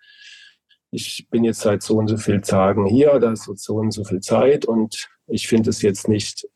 Ich 0.91 1.27
bin 1.31 1.45
jetzt 1.45 1.61
seit 1.61 1.83
so 1.83 1.97
und 1.97 2.09
so 2.09 2.17
viel 2.17 2.41
Tagen 2.41 2.87
hier, 2.87 3.19
da 3.19 3.33
ist 3.33 3.45
so 3.45 3.75
und 3.75 3.91
so 3.91 4.05
viel 4.05 4.21
Zeit 4.21 4.65
und 4.65 5.09
ich 5.27 5.49
finde 5.49 5.71
es 5.71 5.83
jetzt 5.83 6.09
nicht 6.09 6.47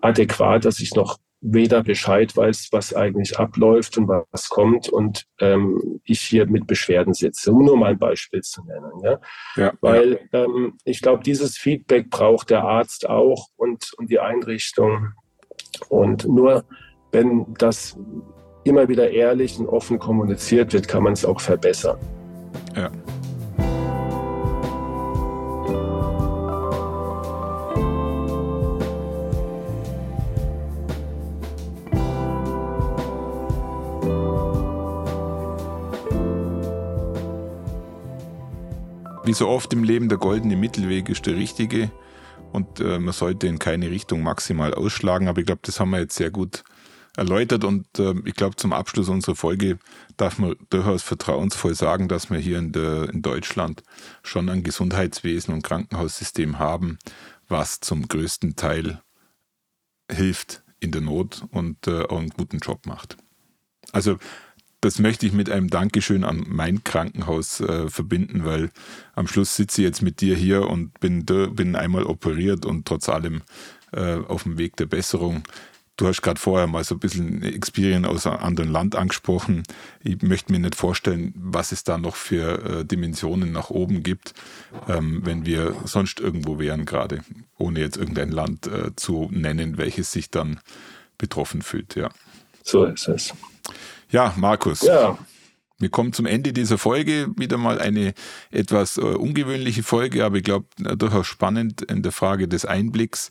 adäquat, 0.00 0.64
dass 0.64 0.80
ich 0.80 0.94
noch 0.94 1.18
weder 1.40 1.82
Bescheid 1.82 2.34
weiß, 2.36 2.68
was 2.72 2.94
eigentlich 2.94 3.38
abläuft 3.38 3.98
und 3.98 4.08
was 4.08 4.48
kommt 4.48 4.88
und 4.88 5.26
ähm, 5.38 6.00
ich 6.04 6.20
hier 6.22 6.46
mit 6.46 6.66
Beschwerden 6.66 7.14
sitze, 7.14 7.52
um 7.52 7.64
nur 7.64 7.76
mal 7.76 7.90
ein 7.90 7.98
Beispiel 7.98 8.40
zu 8.40 8.64
nennen. 8.64 8.90
Ja? 9.02 9.20
ja 9.56 9.72
Weil 9.80 10.28
ähm, 10.32 10.78
ich 10.84 11.02
glaube, 11.02 11.22
dieses 11.22 11.56
Feedback 11.56 12.10
braucht 12.10 12.50
der 12.50 12.64
Arzt 12.64 13.08
auch 13.08 13.48
und, 13.56 13.92
und 13.98 14.10
die 14.10 14.18
Einrichtung 14.18 15.12
und 15.88 16.26
nur 16.26 16.64
wenn 17.12 17.54
das 17.58 17.96
immer 18.64 18.88
wieder 18.88 19.10
ehrlich 19.10 19.58
und 19.58 19.68
offen 19.68 19.98
kommuniziert 19.98 20.72
wird, 20.72 20.88
kann 20.88 21.02
man 21.02 21.12
es 21.12 21.24
auch 21.24 21.40
verbessern. 21.40 21.96
Ja. 22.74 22.90
Wie 39.24 39.32
so 39.32 39.48
oft 39.48 39.72
im 39.72 39.82
Leben, 39.82 40.08
der 40.08 40.18
goldene 40.18 40.54
Mittelweg 40.54 41.08
ist 41.08 41.26
der 41.26 41.34
richtige 41.34 41.90
und 42.56 42.80
äh, 42.80 42.98
man 42.98 43.12
sollte 43.12 43.46
in 43.46 43.58
keine 43.58 43.90
Richtung 43.90 44.22
maximal 44.22 44.72
ausschlagen. 44.72 45.28
Aber 45.28 45.40
ich 45.40 45.46
glaube, 45.46 45.60
das 45.62 45.78
haben 45.78 45.90
wir 45.90 46.00
jetzt 46.00 46.16
sehr 46.16 46.30
gut 46.30 46.64
erläutert 47.14 47.64
und 47.64 47.86
äh, 47.98 48.14
ich 48.24 48.34
glaube, 48.34 48.56
zum 48.56 48.72
Abschluss 48.72 49.10
unserer 49.10 49.36
Folge 49.36 49.78
darf 50.16 50.38
man 50.38 50.56
durchaus 50.70 51.02
vertrauensvoll 51.02 51.74
sagen, 51.74 52.08
dass 52.08 52.30
wir 52.30 52.38
hier 52.38 52.58
in, 52.58 52.72
der, 52.72 53.10
in 53.10 53.20
Deutschland 53.20 53.82
schon 54.22 54.48
ein 54.48 54.62
Gesundheitswesen 54.62 55.52
und 55.52 55.62
Krankenhaussystem 55.62 56.58
haben, 56.58 56.98
was 57.46 57.80
zum 57.80 58.08
größten 58.08 58.56
Teil 58.56 59.02
hilft 60.10 60.62
in 60.80 60.92
der 60.92 61.02
Not 61.02 61.44
und 61.50 61.86
äh, 61.86 62.04
auch 62.04 62.18
einen 62.18 62.30
guten 62.30 62.58
Job 62.58 62.86
macht. 62.86 63.18
Also 63.92 64.16
das 64.86 65.00
möchte 65.00 65.26
ich 65.26 65.32
mit 65.32 65.50
einem 65.50 65.68
Dankeschön 65.68 66.22
an 66.22 66.44
mein 66.46 66.84
Krankenhaus 66.84 67.58
äh, 67.58 67.88
verbinden, 67.88 68.44
weil 68.44 68.70
am 69.16 69.26
Schluss 69.26 69.56
sitze 69.56 69.80
ich 69.80 69.84
jetzt 69.84 70.00
mit 70.00 70.20
dir 70.20 70.36
hier 70.36 70.68
und 70.68 71.00
bin, 71.00 71.26
bin 71.26 71.74
einmal 71.74 72.04
operiert 72.04 72.64
und 72.64 72.86
trotz 72.86 73.08
allem 73.08 73.42
äh, 73.92 74.14
auf 74.14 74.44
dem 74.44 74.58
Weg 74.58 74.76
der 74.76 74.86
Besserung. 74.86 75.42
Du 75.96 76.06
hast 76.06 76.22
gerade 76.22 76.38
vorher 76.38 76.68
mal 76.68 76.84
so 76.84 76.94
ein 76.94 77.00
bisschen 77.00 77.42
Experience 77.42 78.06
aus 78.06 78.28
einem 78.28 78.38
anderen 78.38 78.70
Land 78.70 78.94
angesprochen. 78.94 79.64
Ich 80.04 80.22
möchte 80.22 80.52
mir 80.52 80.60
nicht 80.60 80.76
vorstellen, 80.76 81.34
was 81.34 81.72
es 81.72 81.82
da 81.82 81.98
noch 81.98 82.14
für 82.14 82.64
äh, 82.64 82.84
Dimensionen 82.84 83.50
nach 83.50 83.70
oben 83.70 84.04
gibt, 84.04 84.34
ähm, 84.86 85.22
wenn 85.24 85.46
wir 85.46 85.74
sonst 85.84 86.20
irgendwo 86.20 86.60
wären 86.60 86.84
gerade, 86.84 87.22
ohne 87.58 87.80
jetzt 87.80 87.96
irgendein 87.96 88.30
Land 88.30 88.68
äh, 88.68 88.94
zu 88.94 89.28
nennen, 89.32 89.78
welches 89.78 90.12
sich 90.12 90.30
dann 90.30 90.60
betroffen 91.18 91.62
fühlt. 91.62 91.96
Ja. 91.96 92.10
So 92.62 92.84
ist 92.84 93.08
es. 93.08 93.34
Ja, 94.10 94.34
Markus. 94.36 94.82
Ja. 94.82 95.18
Wir 95.78 95.90
kommen 95.90 96.12
zum 96.12 96.26
Ende 96.26 96.52
dieser 96.52 96.78
Folge. 96.78 97.28
Wieder 97.36 97.58
mal 97.58 97.78
eine 97.78 98.14
etwas 98.50 98.96
äh, 98.96 99.02
ungewöhnliche 99.02 99.82
Folge, 99.82 100.24
aber 100.24 100.36
ich 100.36 100.44
glaube 100.44 100.66
durchaus 100.96 101.26
spannend 101.26 101.82
in 101.82 102.02
der 102.02 102.12
Frage 102.12 102.48
des 102.48 102.64
Einblicks 102.64 103.30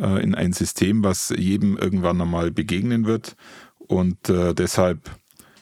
äh, 0.00 0.22
in 0.22 0.34
ein 0.34 0.52
System, 0.52 1.04
was 1.04 1.28
jedem 1.36 1.76
irgendwann 1.76 2.20
einmal 2.20 2.50
begegnen 2.50 3.04
wird. 3.04 3.36
Und 3.78 4.30
äh, 4.30 4.54
deshalb 4.54 5.10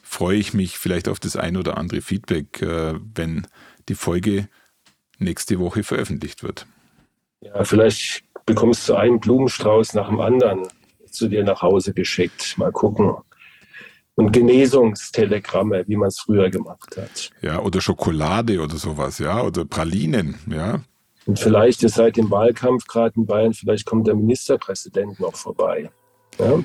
freue 0.03 0.37
ich 0.37 0.55
mich 0.55 0.79
vielleicht 0.79 1.09
auf 1.09 1.19
das 1.19 1.37
ein 1.37 1.57
oder 1.57 1.77
andere 1.77 2.03
Feedback, 2.03 2.63
äh, 2.63 2.95
wenn 3.15 3.47
die 3.89 3.95
Folge 3.95 4.49
nächste 5.19 5.59
Woche 5.59 5.83
veröffentlicht 5.83 6.43
wird. 6.43 6.67
Ja, 7.41 7.65
vielleicht 7.65 8.23
bekommst 8.47 8.89
du 8.89 8.95
einen 8.95 9.19
Blumenstrauß 9.19 9.95
nach 9.95 10.09
dem 10.09 10.21
anderen 10.21 10.69
zu 11.11 11.29
dir 11.29 11.43
nach 11.43 11.63
Hause 11.63 11.93
geschickt. 11.93 12.57
Mal 12.59 12.71
gucken. 12.71 13.17
Und 14.15 14.33
Genesungstelegramme, 14.33 15.85
wie 15.87 15.97
man 15.97 16.09
es 16.09 16.21
früher 16.21 16.51
gemacht 16.51 16.97
hat. 16.97 17.31
Ja, 17.41 17.61
oder 17.61 17.81
Schokolade 17.81 18.61
oder 18.61 18.77
sowas, 18.77 19.19
ja, 19.19 19.43
oder 19.43 19.65
Pralinen, 19.65 20.37
ja. 20.47 20.81
Und 21.25 21.39
vielleicht 21.39 21.83
ist 21.83 21.95
seit 21.95 22.17
dem 22.17 22.31
Wahlkampf 22.31 22.87
gerade 22.87 23.15
in 23.17 23.27
Bayern, 23.27 23.55
vielleicht 23.55 23.87
kommt 23.87 24.07
der 24.07 24.15
Ministerpräsident 24.15 25.21
noch 25.21 25.37
vorbei. 25.37 25.91
Ja, 26.39 26.63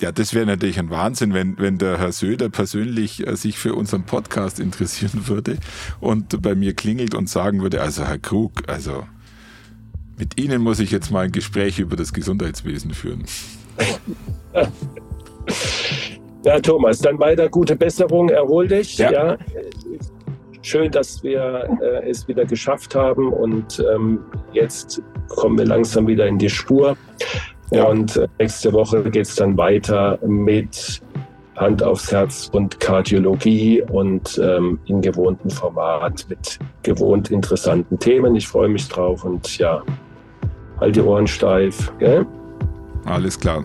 ja 0.00 0.12
das 0.12 0.34
wäre 0.34 0.44
natürlich 0.44 0.78
ein 0.78 0.90
Wahnsinn, 0.90 1.32
wenn, 1.32 1.58
wenn 1.58 1.78
der 1.78 1.98
Herr 1.98 2.12
Söder 2.12 2.50
persönlich 2.50 3.26
äh, 3.26 3.36
sich 3.36 3.58
für 3.58 3.74
unseren 3.74 4.04
Podcast 4.04 4.60
interessieren 4.60 5.28
würde 5.28 5.56
und 6.00 6.42
bei 6.42 6.54
mir 6.54 6.74
klingelt 6.74 7.14
und 7.14 7.28
sagen 7.28 7.62
würde, 7.62 7.80
also 7.80 8.04
Herr 8.04 8.18
Krug, 8.18 8.52
also 8.66 9.06
mit 10.18 10.38
Ihnen 10.38 10.62
muss 10.62 10.78
ich 10.78 10.90
jetzt 10.90 11.10
mal 11.10 11.24
ein 11.24 11.32
Gespräch 11.32 11.78
über 11.78 11.96
das 11.96 12.12
Gesundheitswesen 12.12 12.92
führen. 12.92 13.24
Ja, 16.44 16.58
Thomas, 16.60 16.98
dann 16.98 17.18
weiter 17.18 17.48
gute 17.48 17.76
Besserung, 17.76 18.28
erhol 18.28 18.66
dich. 18.66 18.98
Ja. 18.98 19.12
ja 19.12 19.38
schön, 20.62 20.90
dass 20.90 21.22
wir 21.22 21.68
äh, 21.80 22.08
es 22.08 22.26
wieder 22.28 22.44
geschafft 22.44 22.94
haben 22.94 23.32
und 23.32 23.84
ähm, 23.92 24.20
jetzt 24.52 25.02
kommen 25.28 25.58
wir 25.58 25.66
langsam 25.66 26.06
wieder 26.06 26.26
in 26.26 26.38
die 26.38 26.48
Spur. 26.48 26.96
Ja. 27.72 27.84
Und 27.84 28.16
äh, 28.16 28.28
nächste 28.38 28.72
Woche 28.72 29.02
geht 29.10 29.26
es 29.26 29.34
dann 29.34 29.56
weiter 29.56 30.18
mit 30.24 31.02
Hand 31.56 31.82
aufs 31.82 32.10
Herz 32.10 32.48
und 32.52 32.80
Kardiologie 32.80 33.82
und 33.82 34.40
ähm, 34.42 34.78
in 34.86 35.00
gewohnten 35.00 35.50
Format 35.50 36.26
mit 36.28 36.58
gewohnt 36.82 37.30
interessanten 37.30 37.98
Themen. 37.98 38.34
Ich 38.36 38.48
freue 38.48 38.68
mich 38.68 38.88
drauf 38.88 39.24
und 39.24 39.58
ja, 39.58 39.82
halt 40.80 40.96
die 40.96 41.00
Ohren 41.00 41.26
steif. 41.26 41.92
Gell? 41.98 42.26
Alles 43.04 43.38
klar. 43.38 43.64